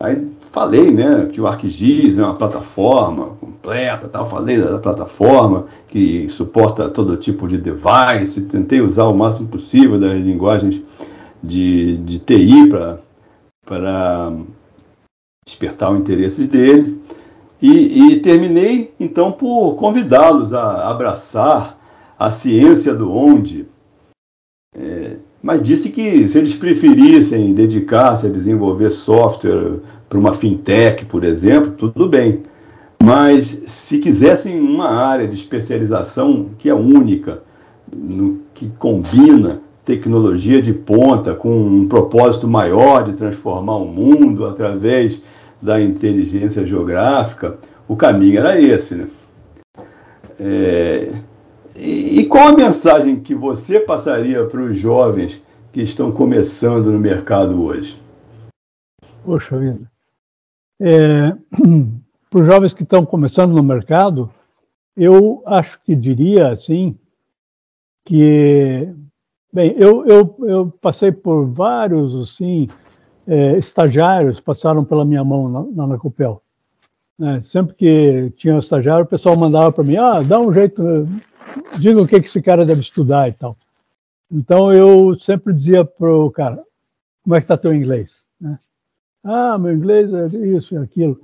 Aí 0.00 0.26
falei, 0.50 0.90
né, 0.90 1.28
que 1.32 1.40
o 1.40 1.46
ArcGIS 1.46 2.18
é 2.18 2.22
uma 2.22 2.34
plataforma 2.34 3.36
completa, 3.40 4.08
tal, 4.08 4.26
falei 4.26 4.60
da 4.60 4.78
plataforma 4.78 5.66
que 5.88 6.28
suporta 6.28 6.88
todo 6.88 7.16
tipo 7.16 7.46
de 7.48 7.58
device, 7.58 8.42
tentei 8.42 8.80
usar 8.80 9.04
o 9.04 9.16
máximo 9.16 9.48
possível 9.48 9.98
das 9.98 10.12
linguagens 10.20 10.80
de, 11.42 11.96
de 11.98 12.18
TI 12.18 12.68
para 13.66 14.32
despertar 15.46 15.92
o 15.92 15.96
interesse 15.96 16.46
dele. 16.46 17.00
E, 17.60 18.12
e 18.12 18.20
terminei, 18.20 18.92
então, 19.00 19.32
por 19.32 19.74
convidá-los 19.76 20.52
a 20.52 20.90
abraçar 20.90 21.78
a 22.18 22.30
ciência 22.30 22.94
do 22.94 23.10
onde, 23.10 23.66
é, 24.76 25.03
mas 25.44 25.62
disse 25.62 25.90
que 25.90 26.26
se 26.26 26.38
eles 26.38 26.54
preferissem 26.54 27.52
dedicar-se 27.52 28.26
a 28.26 28.30
desenvolver 28.30 28.90
software 28.90 29.74
para 30.08 30.18
uma 30.18 30.32
fintech, 30.32 31.04
por 31.04 31.22
exemplo, 31.22 31.72
tudo 31.72 32.08
bem. 32.08 32.44
Mas 33.02 33.58
se 33.66 33.98
quisessem 33.98 34.58
uma 34.58 34.88
área 34.88 35.28
de 35.28 35.34
especialização 35.34 36.48
que 36.58 36.70
é 36.70 36.74
única, 36.74 37.42
no, 37.94 38.40
que 38.54 38.70
combina 38.78 39.60
tecnologia 39.84 40.62
de 40.62 40.72
ponta 40.72 41.34
com 41.34 41.54
um 41.54 41.86
propósito 41.86 42.48
maior 42.48 43.04
de 43.04 43.12
transformar 43.12 43.76
o 43.76 43.86
mundo 43.86 44.46
através 44.46 45.20
da 45.60 45.78
inteligência 45.78 46.66
geográfica, 46.66 47.58
o 47.86 47.94
caminho 47.94 48.38
era 48.38 48.58
esse. 48.58 48.94
Né? 48.94 49.08
É, 50.40 51.12
e, 51.76 52.26
qual 52.26 52.48
a 52.48 52.56
mensagem 52.56 53.20
que 53.20 53.34
você 53.34 53.80
passaria 53.80 54.44
para 54.46 54.60
os 54.60 54.78
jovens 54.78 55.42
que 55.72 55.82
estão 55.82 56.12
começando 56.12 56.92
no 56.92 57.00
mercado 57.00 57.62
hoje? 57.62 58.00
Poxa 59.24 59.58
vida. 59.58 59.90
É, 60.80 61.32
para 62.30 62.40
os 62.40 62.46
jovens 62.46 62.74
que 62.74 62.84
estão 62.84 63.04
começando 63.04 63.52
no 63.52 63.62
mercado, 63.62 64.30
eu 64.96 65.42
acho 65.46 65.80
que 65.82 65.96
diria 65.96 66.48
assim 66.52 66.96
que, 68.04 68.88
bem, 69.52 69.74
eu, 69.76 70.06
eu, 70.06 70.36
eu 70.40 70.70
passei 70.80 71.10
por 71.10 71.46
vários 71.46 72.14
assim, 72.14 72.68
é, 73.26 73.58
estagiários 73.58 74.38
passaram 74.38 74.84
pela 74.84 75.04
minha 75.04 75.24
mão 75.24 75.48
na, 75.48 75.86
na 75.86 75.98
Copel. 75.98 76.40
É, 77.20 77.40
sempre 77.42 77.74
que 77.74 78.32
tinha 78.36 78.56
um 78.56 78.58
estagiário, 78.58 79.04
o 79.04 79.08
pessoal 79.08 79.36
mandava 79.36 79.72
para 79.72 79.84
mim, 79.84 79.96
ah, 79.96 80.20
dá 80.20 80.38
um 80.38 80.52
jeito, 80.52 80.82
diga 81.78 82.00
o 82.00 82.06
que, 82.06 82.16
esse 82.16 82.42
cara 82.42 82.64
deve 82.64 82.80
estudar 82.80 83.28
e 83.28 83.32
tal. 83.32 83.56
Então 84.30 84.72
eu 84.72 85.18
sempre 85.18 85.52
dizia 85.52 85.84
pro 85.84 86.30
cara, 86.30 86.62
como 87.22 87.34
é 87.34 87.40
que 87.40 87.44
está 87.44 87.56
teu 87.56 87.74
inglês? 87.74 88.24
Né? 88.40 88.58
Ah, 89.22 89.58
meu 89.58 89.72
inglês 89.72 90.12
é 90.12 90.26
isso 90.26 90.74
e 90.74 90.78
aquilo. 90.78 91.20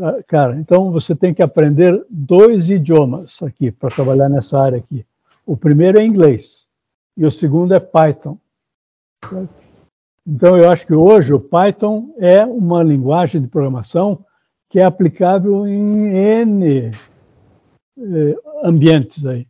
Ah, 0.00 0.22
cara, 0.26 0.56
então 0.56 0.92
você 0.92 1.14
tem 1.14 1.34
que 1.34 1.42
aprender 1.42 2.04
dois 2.08 2.70
idiomas 2.70 3.42
aqui 3.42 3.70
para 3.70 3.90
trabalhar 3.90 4.28
nessa 4.28 4.58
área 4.58 4.78
aqui. 4.78 5.04
O 5.46 5.56
primeiro 5.56 5.98
é 5.98 6.04
inglês 6.04 6.66
e 7.16 7.24
o 7.24 7.30
segundo 7.30 7.74
é 7.74 7.80
Python. 7.80 8.38
Então 10.26 10.56
eu 10.56 10.70
acho 10.70 10.86
que 10.86 10.94
hoje 10.94 11.32
o 11.32 11.40
Python 11.40 12.14
é 12.18 12.44
uma 12.44 12.82
linguagem 12.82 13.40
de 13.40 13.48
programação 13.48 14.24
que 14.68 14.78
é 14.78 14.84
aplicável 14.84 15.66
em 15.66 16.14
N 16.14 16.90
eh, 17.98 18.36
ambientes 18.62 19.24
aí. 19.24 19.46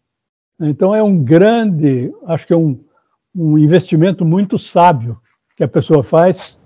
Então 0.61 0.95
é 0.95 1.03
um 1.03 1.23
grande, 1.23 2.13
acho 2.27 2.47
que 2.47 2.53
é 2.53 2.57
um, 2.57 2.79
um 3.35 3.57
investimento 3.57 4.25
muito 4.25 4.59
sábio 4.59 5.21
que 5.57 5.63
a 5.63 5.69
pessoa 5.69 6.03
faz. 6.03 6.61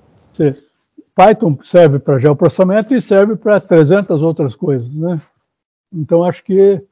Python 1.14 1.58
serve 1.62 1.98
para 1.98 2.18
geoprocessamento 2.18 2.94
e 2.94 3.02
serve 3.02 3.36
para 3.36 3.60
300 3.60 4.22
outras 4.22 4.54
coisas, 4.54 4.94
né? 4.94 5.20
Então 5.92 6.24
acho 6.24 6.42
que 6.42 6.82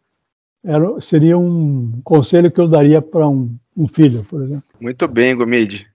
era, 0.62 1.00
seria 1.00 1.38
um 1.38 2.00
conselho 2.04 2.50
que 2.50 2.60
eu 2.60 2.68
daria 2.68 3.00
para 3.00 3.26
um, 3.26 3.56
um, 3.74 3.88
filho, 3.88 4.22
por 4.24 4.42
exemplo. 4.42 4.64
Muito 4.78 5.08
bem, 5.08 5.34
Gomide. 5.34 5.86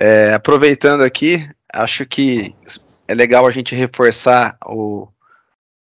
É, 0.00 0.32
aproveitando 0.32 1.02
aqui, 1.02 1.46
acho 1.72 2.06
que 2.06 2.54
é 3.06 3.14
legal 3.14 3.46
a 3.46 3.50
gente 3.50 3.74
reforçar 3.74 4.56
o, 4.64 5.08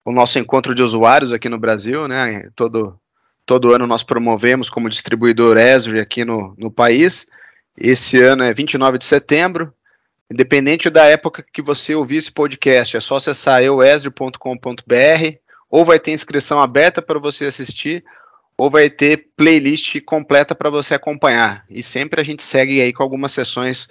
o 0.05 0.11
nosso 0.11 0.37
encontro 0.37 0.75
de 0.75 0.83
usuários 0.83 1.33
aqui 1.33 1.49
no 1.49 1.57
Brasil, 1.57 2.07
né? 2.07 2.49
Todo, 2.55 2.99
todo 3.45 3.73
ano 3.73 3.87
nós 3.87 4.03
promovemos 4.03 4.69
como 4.69 4.89
distribuidor 4.89 5.57
Esri 5.57 5.99
aqui 5.99 6.23
no, 6.23 6.55
no 6.57 6.71
país. 6.71 7.27
Esse 7.77 8.21
ano 8.21 8.43
é 8.43 8.53
29 8.53 8.97
de 8.97 9.05
setembro. 9.05 9.73
Independente 10.31 10.89
da 10.89 11.05
época 11.05 11.45
que 11.53 11.61
você 11.61 11.93
ouvir 11.93 12.17
esse 12.17 12.31
podcast, 12.31 12.97
é 12.97 12.99
só 12.99 13.17
acessar 13.17 13.61
euesri.com.br 13.61 15.43
ou 15.69 15.83
vai 15.83 15.99
ter 15.99 16.11
inscrição 16.11 16.61
aberta 16.61 17.01
para 17.01 17.17
você 17.17 17.45
assistir, 17.45 18.03
ou 18.55 18.69
vai 18.69 18.91
ter 18.91 19.29
playlist 19.35 19.99
completa 20.05 20.53
para 20.53 20.69
você 20.69 20.93
acompanhar. 20.93 21.65
E 21.67 21.81
sempre 21.81 22.21
a 22.21 22.23
gente 22.23 22.43
segue 22.43 22.79
aí 22.79 22.93
com 22.93 23.01
algumas 23.01 23.31
sessões 23.31 23.87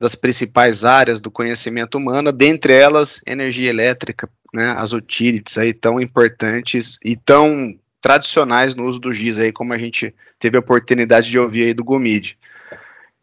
das 0.00 0.14
principais 0.14 0.82
áreas 0.82 1.20
do 1.20 1.30
conhecimento 1.30 1.98
humano, 1.98 2.32
dentre 2.32 2.72
elas 2.72 3.20
energia 3.26 3.68
elétrica, 3.68 4.28
né, 4.52 4.74
as 4.78 4.94
utilities 4.94 5.58
aí 5.58 5.74
tão 5.74 6.00
importantes 6.00 6.98
e 7.04 7.16
tão 7.16 7.78
tradicionais 8.06 8.76
no 8.76 8.84
uso 8.84 9.00
do 9.00 9.12
GIS 9.12 9.36
aí, 9.36 9.50
como 9.50 9.72
a 9.72 9.78
gente 9.78 10.14
teve 10.38 10.56
a 10.56 10.60
oportunidade 10.60 11.28
de 11.28 11.36
ouvir 11.40 11.64
aí 11.64 11.74
do 11.74 11.82
Gomid. 11.82 12.38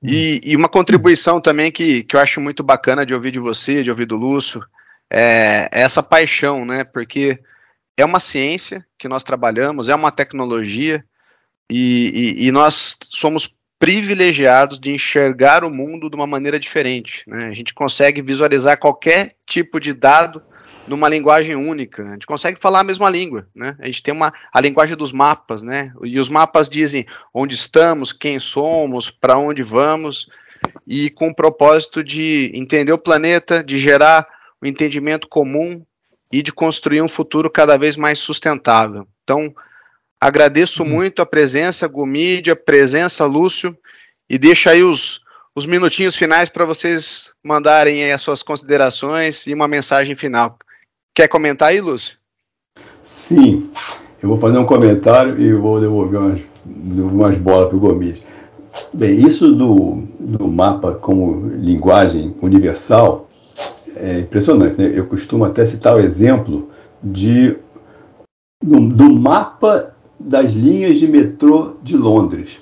E, 0.01 0.41
e, 0.43 0.57
uma 0.57 0.67
contribuição 0.67 1.39
também 1.39 1.71
que, 1.71 2.03
que 2.03 2.17
eu 2.17 2.19
acho 2.19 2.41
muito 2.41 2.61
bacana 2.61 3.05
de 3.05 3.13
ouvir 3.13 3.31
de 3.31 3.39
você, 3.39 3.81
de 3.81 3.89
ouvir 3.89 4.05
do 4.05 4.17
Lúcio, 4.17 4.61
é 5.09 5.69
essa 5.71 6.03
paixão, 6.03 6.65
né? 6.65 6.83
Porque 6.83 7.39
é 7.95 8.03
uma 8.03 8.19
ciência 8.19 8.85
que 8.99 9.07
nós 9.07 9.23
trabalhamos, 9.23 9.87
é 9.87 9.95
uma 9.95 10.11
tecnologia, 10.11 11.01
e, 11.69 12.35
e, 12.37 12.47
e, 12.47 12.51
nós 12.51 12.97
somos 13.09 13.55
privilegiados 13.79 14.81
de 14.81 14.91
enxergar 14.91 15.63
o 15.63 15.69
mundo 15.69 16.09
de 16.09 16.15
uma 16.17 16.27
maneira 16.27 16.59
diferente. 16.59 17.23
Né? 17.25 17.45
A 17.45 17.53
gente 17.53 17.73
consegue 17.73 18.21
visualizar 18.21 18.77
qualquer 18.77 19.31
tipo 19.47 19.79
de 19.79 19.93
dado 19.93 20.43
numa 20.87 21.09
linguagem 21.09 21.55
única. 21.55 22.03
A 22.03 22.13
gente 22.13 22.27
consegue 22.27 22.59
falar 22.59 22.81
a 22.81 22.83
mesma 22.83 23.09
língua, 23.09 23.47
né? 23.55 23.75
A 23.79 23.85
gente 23.85 24.03
tem 24.03 24.13
uma 24.13 24.33
a 24.51 24.61
linguagem 24.61 24.97
dos 24.97 25.11
mapas, 25.11 25.61
né? 25.61 25.93
E 26.03 26.19
os 26.19 26.29
mapas 26.29 26.69
dizem 26.69 27.05
onde 27.33 27.55
estamos, 27.55 28.11
quem 28.11 28.39
somos, 28.39 29.09
para 29.09 29.37
onde 29.37 29.63
vamos, 29.63 30.29
e 30.85 31.09
com 31.09 31.29
o 31.29 31.35
propósito 31.35 32.03
de 32.03 32.51
entender 32.53 32.91
o 32.91 32.97
planeta, 32.97 33.63
de 33.63 33.79
gerar 33.79 34.27
o 34.61 34.65
um 34.65 34.69
entendimento 34.69 35.27
comum 35.27 35.83
e 36.31 36.41
de 36.41 36.51
construir 36.51 37.01
um 37.01 37.07
futuro 37.07 37.49
cada 37.49 37.77
vez 37.77 37.95
mais 37.95 38.19
sustentável. 38.19 39.07
Então, 39.23 39.53
agradeço 40.19 40.83
uhum. 40.83 40.89
muito 40.89 41.21
a 41.21 41.25
presença, 41.25 41.87
Gomídia, 41.87 42.53
a 42.53 42.55
presença, 42.55 43.25
Lúcio, 43.25 43.77
e 44.29 44.37
deixa 44.37 44.71
aí 44.71 44.81
os, 44.83 45.21
os 45.53 45.65
minutinhos 45.65 46.15
finais 46.15 46.49
para 46.49 46.65
vocês 46.65 47.31
mandarem 47.43 48.11
as 48.11 48.21
suas 48.21 48.41
considerações 48.41 49.45
e 49.45 49.53
uma 49.53 49.67
mensagem 49.67 50.15
final. 50.15 50.57
Quer 51.15 51.27
comentar 51.27 51.69
aí, 51.69 51.79
Lúcio? 51.79 52.17
Sim, 53.03 53.69
eu 54.21 54.29
vou 54.29 54.37
fazer 54.39 54.57
um 54.57 54.65
comentário 54.65 55.39
e 55.39 55.53
vou 55.53 55.79
devolver 55.79 56.19
umas, 56.19 56.41
umas 56.65 57.37
bolas 57.37 57.67
para 57.67 57.77
o 57.77 57.79
Gomes. 57.79 58.23
Bem, 58.91 59.23
isso 59.23 59.53
do, 59.53 60.03
do 60.19 60.47
mapa 60.47 60.93
como 60.93 61.49
linguagem 61.49 62.35
universal 62.41 63.29
é 63.95 64.21
impressionante. 64.21 64.81
Né? 64.81 64.91
Eu 64.95 65.05
costumo 65.05 65.45
até 65.45 65.63
citar 65.67 65.95
o 65.95 65.99
exemplo 65.99 66.71
de, 67.03 67.55
do, 68.63 68.79
do 68.79 69.13
mapa 69.13 69.93
das 70.19 70.51
linhas 70.51 70.97
de 70.97 71.07
metrô 71.07 71.75
de 71.83 71.95
Londres. 71.95 72.57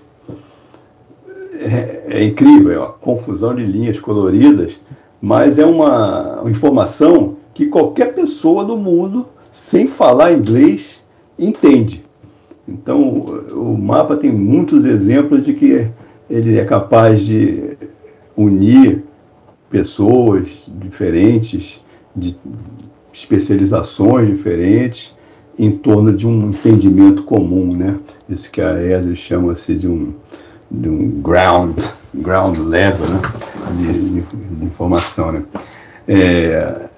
É, 1.53 2.17
é 2.17 2.23
incrível, 2.25 2.71
é 2.71 2.77
uma 2.79 2.89
confusão 2.89 3.55
de 3.55 3.63
linhas 3.63 3.97
coloridas, 3.97 4.77
mas 5.21 5.57
é 5.57 5.65
uma, 5.65 6.43
informação 6.47 7.37
que 7.53 7.67
qualquer 7.67 8.13
pessoa 8.13 8.63
do 8.63 8.77
mundo, 8.77 9.27
sem 9.51 9.87
falar 9.87 10.33
inglês, 10.33 11.01
entende. 11.37 12.03
Então, 12.67 13.01
o 13.51 13.77
mapa 13.77 14.15
tem 14.15 14.31
muitos 14.31 14.85
exemplos 14.85 15.43
de 15.43 15.53
que 15.53 15.87
ele 16.29 16.57
é 16.57 16.63
capaz 16.63 17.21
de 17.21 17.77
unir 18.35 19.03
pessoas 19.69 20.47
diferentes, 20.67 21.79
de 22.15 22.35
especializações 23.13 24.27
diferentes, 24.27 25.13
em 25.57 25.71
torno 25.71 26.13
de 26.13 26.25
um 26.25 26.49
entendimento 26.49 27.23
comum, 27.23 27.75
né? 27.75 27.97
Isso 28.29 28.49
que 28.49 28.61
a 28.61 28.81
ESA 28.81 29.15
chama-se 29.15 29.75
de 29.75 29.87
um, 29.87 30.13
de 30.69 30.89
um 30.89 31.21
ground, 31.21 31.77
ground 32.13 32.57
level 32.57 33.07
né? 33.07 33.21
de, 33.77 33.93
de, 33.93 34.21
de 34.21 34.65
informação, 34.65 35.31
né? 35.31 35.43
É, 36.07 36.89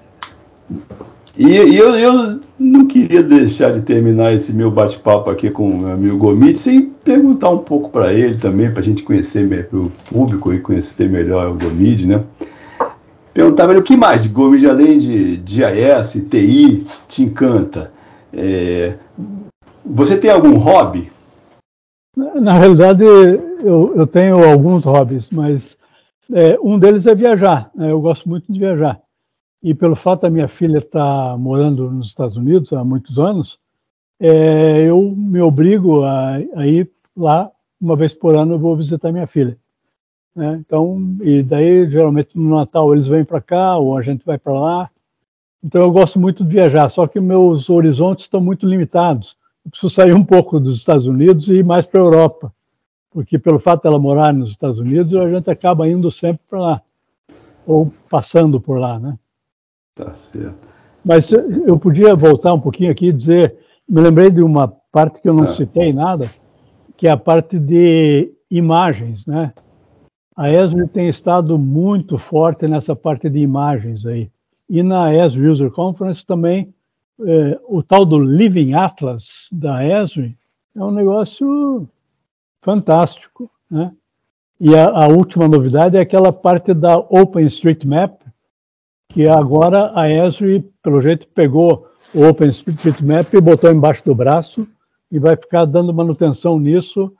e, 1.36 1.46
e 1.46 1.76
eu, 1.76 1.96
eu, 1.96 2.40
não 2.58 2.86
queria 2.86 3.22
deixar 3.22 3.72
de 3.72 3.80
terminar 3.80 4.32
esse 4.32 4.52
meu 4.52 4.70
bate-papo 4.70 5.30
aqui 5.30 5.50
com 5.50 5.68
o 5.68 5.78
meu 5.78 5.90
amigo 5.90 6.16
Gomit 6.16 6.58
sem 6.58 6.82
perguntar 7.04 7.50
um 7.50 7.58
pouco 7.58 7.90
para 7.90 8.12
ele 8.12 8.36
também, 8.36 8.70
para 8.70 8.80
a 8.80 8.84
gente 8.84 9.02
conhecer 9.02 9.68
para 9.68 9.78
o 9.78 9.90
público 10.08 10.52
e 10.52 10.60
conhecer 10.60 11.08
melhor 11.08 11.48
o 11.48 11.58
Gomid, 11.58 12.06
né? 12.06 12.22
Perguntava 13.32 13.72
ele 13.72 13.80
o 13.80 13.84
que 13.84 13.96
mais 13.96 14.22
de 14.22 14.28
Gomid, 14.28 14.64
além 14.64 14.98
de 14.98 15.42
GIS, 15.44 16.12
TI, 16.30 16.86
te 17.08 17.24
encanta. 17.24 17.92
É, 18.32 18.94
você 19.84 20.16
tem 20.16 20.30
algum 20.30 20.56
hobby? 20.56 21.10
Na 22.16 22.56
realidade, 22.56 23.02
eu, 23.02 23.92
eu 23.96 24.06
tenho 24.06 24.44
alguns 24.44 24.84
hobbies, 24.84 25.30
mas 25.30 25.76
é, 26.32 26.56
um 26.62 26.78
deles 26.78 27.06
é 27.06 27.14
viajar. 27.14 27.70
Né? 27.74 27.90
Eu 27.90 28.00
gosto 28.00 28.28
muito 28.28 28.52
de 28.52 28.58
viajar. 28.58 29.00
E 29.64 29.72
pelo 29.72 29.96
fato 29.96 30.20
da 30.20 30.30
minha 30.30 30.46
filha 30.46 30.76
estar 30.76 31.30
tá 31.30 31.38
morando 31.38 31.90
nos 31.90 32.08
Estados 32.08 32.36
Unidos 32.36 32.70
há 32.74 32.84
muitos 32.84 33.18
anos, 33.18 33.58
é, 34.20 34.82
eu 34.82 35.00
me 35.16 35.40
obrigo 35.40 36.04
a, 36.04 36.34
a, 36.54 36.66
ir 36.66 36.90
lá 37.16 37.50
uma 37.80 37.96
vez 37.96 38.12
por 38.12 38.36
ano. 38.36 38.56
Eu 38.56 38.58
vou 38.58 38.76
visitar 38.76 39.10
minha 39.10 39.26
filha. 39.26 39.56
Né? 40.36 40.60
Então, 40.60 40.98
e 41.22 41.42
daí 41.42 41.88
geralmente 41.88 42.36
no 42.36 42.54
Natal 42.54 42.92
eles 42.94 43.08
vêm 43.08 43.24
para 43.24 43.40
cá 43.40 43.78
ou 43.78 43.96
a 43.96 44.02
gente 44.02 44.22
vai 44.22 44.36
para 44.36 44.52
lá. 44.52 44.90
Então 45.62 45.80
eu 45.80 45.90
gosto 45.90 46.20
muito 46.20 46.44
de 46.44 46.50
viajar. 46.50 46.90
Só 46.90 47.06
que 47.06 47.18
meus 47.18 47.70
horizontes 47.70 48.26
estão 48.26 48.42
muito 48.42 48.66
limitados. 48.66 49.34
Eu 49.64 49.70
preciso 49.70 49.94
sair 49.94 50.12
um 50.12 50.24
pouco 50.24 50.60
dos 50.60 50.76
Estados 50.76 51.06
Unidos 51.06 51.48
e 51.48 51.54
ir 51.54 51.64
mais 51.64 51.86
para 51.86 52.02
a 52.02 52.04
Europa, 52.04 52.52
porque 53.10 53.38
pelo 53.38 53.58
fato 53.58 53.84
dela 53.84 53.98
morar 53.98 54.34
nos 54.34 54.50
Estados 54.50 54.78
Unidos 54.78 55.14
a 55.14 55.26
gente 55.30 55.48
acaba 55.50 55.88
indo 55.88 56.10
sempre 56.10 56.42
para 56.50 56.60
lá 56.60 56.82
ou 57.66 57.90
passando 58.10 58.60
por 58.60 58.78
lá, 58.78 58.98
né? 58.98 59.18
Tá 59.94 60.12
certo. 60.14 60.68
Mas 61.04 61.30
eu 61.30 61.78
podia 61.78 62.16
voltar 62.16 62.52
um 62.54 62.60
pouquinho 62.60 62.90
aqui 62.90 63.08
e 63.08 63.12
dizer, 63.12 63.56
me 63.88 64.00
lembrei 64.00 64.30
de 64.30 64.42
uma 64.42 64.68
parte 64.90 65.20
que 65.20 65.28
eu 65.28 65.34
não 65.34 65.44
tá. 65.44 65.52
citei 65.52 65.92
nada, 65.92 66.30
que 66.96 67.06
é 67.06 67.10
a 67.10 67.16
parte 67.16 67.58
de 67.58 68.32
imagens, 68.50 69.26
né? 69.26 69.52
A 70.36 70.50
Esri 70.50 70.88
tem 70.88 71.08
estado 71.08 71.58
muito 71.58 72.18
forte 72.18 72.66
nessa 72.66 72.96
parte 72.96 73.28
de 73.28 73.38
imagens 73.38 74.04
aí. 74.04 74.30
E 74.68 74.82
na 74.82 75.14
Esri 75.14 75.46
User 75.46 75.70
Conference 75.70 76.24
também, 76.24 76.74
é, 77.20 77.60
o 77.68 77.82
tal 77.82 78.04
do 78.04 78.18
Living 78.18 78.72
Atlas 78.72 79.48
da 79.52 79.84
Esri 79.84 80.36
é 80.74 80.82
um 80.82 80.90
negócio 80.90 81.88
fantástico, 82.62 83.48
né? 83.70 83.92
E 84.58 84.74
a, 84.74 84.88
a 84.88 85.08
última 85.08 85.46
novidade 85.46 85.96
é 85.96 86.00
aquela 86.00 86.32
parte 86.32 86.72
da 86.72 86.96
OpenStreetMap, 86.96 88.23
que 89.14 89.28
agora 89.28 89.92
a 89.94 90.10
Esri, 90.10 90.68
pelo 90.82 91.00
jeito, 91.00 91.28
pegou 91.28 91.86
o 92.12 92.26
OpenStreetMap 92.26 93.32
e 93.32 93.40
botou 93.40 93.70
embaixo 93.70 94.04
do 94.04 94.12
braço 94.12 94.66
e 95.08 95.20
vai 95.20 95.36
ficar 95.36 95.64
dando 95.66 95.94
manutenção 95.94 96.58
nisso. 96.58 97.12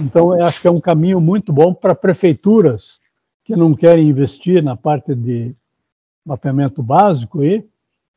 Então, 0.00 0.32
acho 0.32 0.62
que 0.62 0.68
é 0.68 0.70
um 0.70 0.80
caminho 0.80 1.20
muito 1.20 1.52
bom 1.52 1.74
para 1.74 1.94
prefeituras 1.94 2.98
que 3.44 3.54
não 3.54 3.74
querem 3.74 4.08
investir 4.08 4.62
na 4.62 4.74
parte 4.74 5.14
de 5.14 5.54
mapeamento 6.24 6.82
básico 6.82 7.44
e 7.44 7.62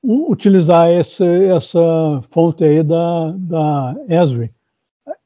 utilizar 0.02 0.88
essa, 0.88 1.26
essa 1.26 2.24
fonte 2.32 2.64
aí 2.64 2.82
da, 2.82 3.34
da 3.36 3.96
Esri, 4.08 4.50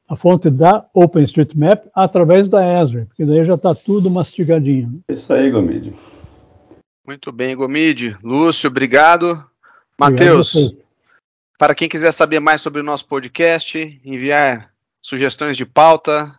a 0.08 0.16
fonte 0.16 0.50
da 0.50 0.84
OpenStreetMap 0.92 1.86
através 1.94 2.48
da 2.48 2.82
Esri, 2.82 3.04
porque 3.04 3.24
daí 3.24 3.44
já 3.44 3.54
está 3.54 3.76
tudo 3.76 4.10
mastigadinho. 4.10 5.04
É 5.06 5.12
isso 5.12 5.32
aí, 5.32 5.52
Gomide. 5.52 5.92
Muito 7.06 7.32
bem, 7.32 7.56
Gomide. 7.56 8.16
Lúcio, 8.22 8.68
obrigado. 8.68 9.44
Matheus, 9.98 10.76
para 11.58 11.74
quem 11.74 11.88
quiser 11.88 12.12
saber 12.12 12.40
mais 12.40 12.60
sobre 12.60 12.80
o 12.80 12.84
nosso 12.84 13.06
podcast, 13.06 14.00
enviar 14.04 14.72
sugestões 15.00 15.56
de 15.56 15.66
pauta, 15.66 16.38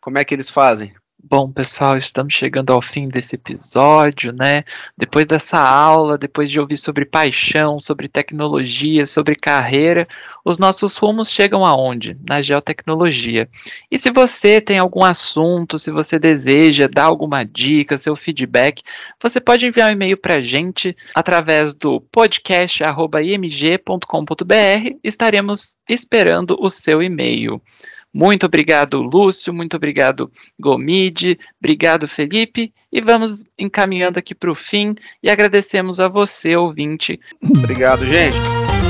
como 0.00 0.18
é 0.18 0.24
que 0.24 0.34
eles 0.34 0.50
fazem? 0.50 0.94
Bom, 1.28 1.50
pessoal, 1.50 1.96
estamos 1.96 2.34
chegando 2.34 2.72
ao 2.72 2.80
fim 2.80 3.08
desse 3.08 3.34
episódio, 3.34 4.32
né? 4.32 4.62
Depois 4.96 5.26
dessa 5.26 5.58
aula, 5.58 6.16
depois 6.16 6.48
de 6.48 6.60
ouvir 6.60 6.76
sobre 6.76 7.04
paixão, 7.04 7.80
sobre 7.80 8.06
tecnologia, 8.06 9.04
sobre 9.04 9.34
carreira, 9.34 10.06
os 10.44 10.56
nossos 10.56 10.96
rumos 10.96 11.28
chegam 11.28 11.64
aonde? 11.64 12.16
Na 12.28 12.40
geotecnologia. 12.40 13.48
E 13.90 13.98
se 13.98 14.12
você 14.12 14.60
tem 14.60 14.78
algum 14.78 15.02
assunto, 15.02 15.80
se 15.80 15.90
você 15.90 16.16
deseja 16.16 16.86
dar 16.86 17.06
alguma 17.06 17.44
dica, 17.44 17.98
seu 17.98 18.14
feedback, 18.14 18.84
você 19.20 19.40
pode 19.40 19.66
enviar 19.66 19.90
um 19.90 19.94
e-mail 19.94 20.16
para 20.16 20.36
a 20.36 20.40
gente 20.40 20.96
através 21.12 21.74
do 21.74 22.00
podcast.img.com.br. 22.00 24.96
Estaremos 25.02 25.76
esperando 25.88 26.56
o 26.60 26.70
seu 26.70 27.02
e-mail. 27.02 27.60
Muito 28.16 28.46
obrigado, 28.46 29.02
Lúcio. 29.02 29.52
Muito 29.52 29.76
obrigado, 29.76 30.32
Gomide. 30.58 31.38
Obrigado, 31.60 32.08
Felipe. 32.08 32.72
E 32.90 33.02
vamos 33.02 33.44
encaminhando 33.58 34.18
aqui 34.18 34.34
para 34.34 34.50
o 34.50 34.54
fim 34.54 34.94
e 35.22 35.28
agradecemos 35.28 36.00
a 36.00 36.08
você, 36.08 36.56
ouvinte. 36.56 37.20
Obrigado, 37.42 38.06
gente. 38.06 38.85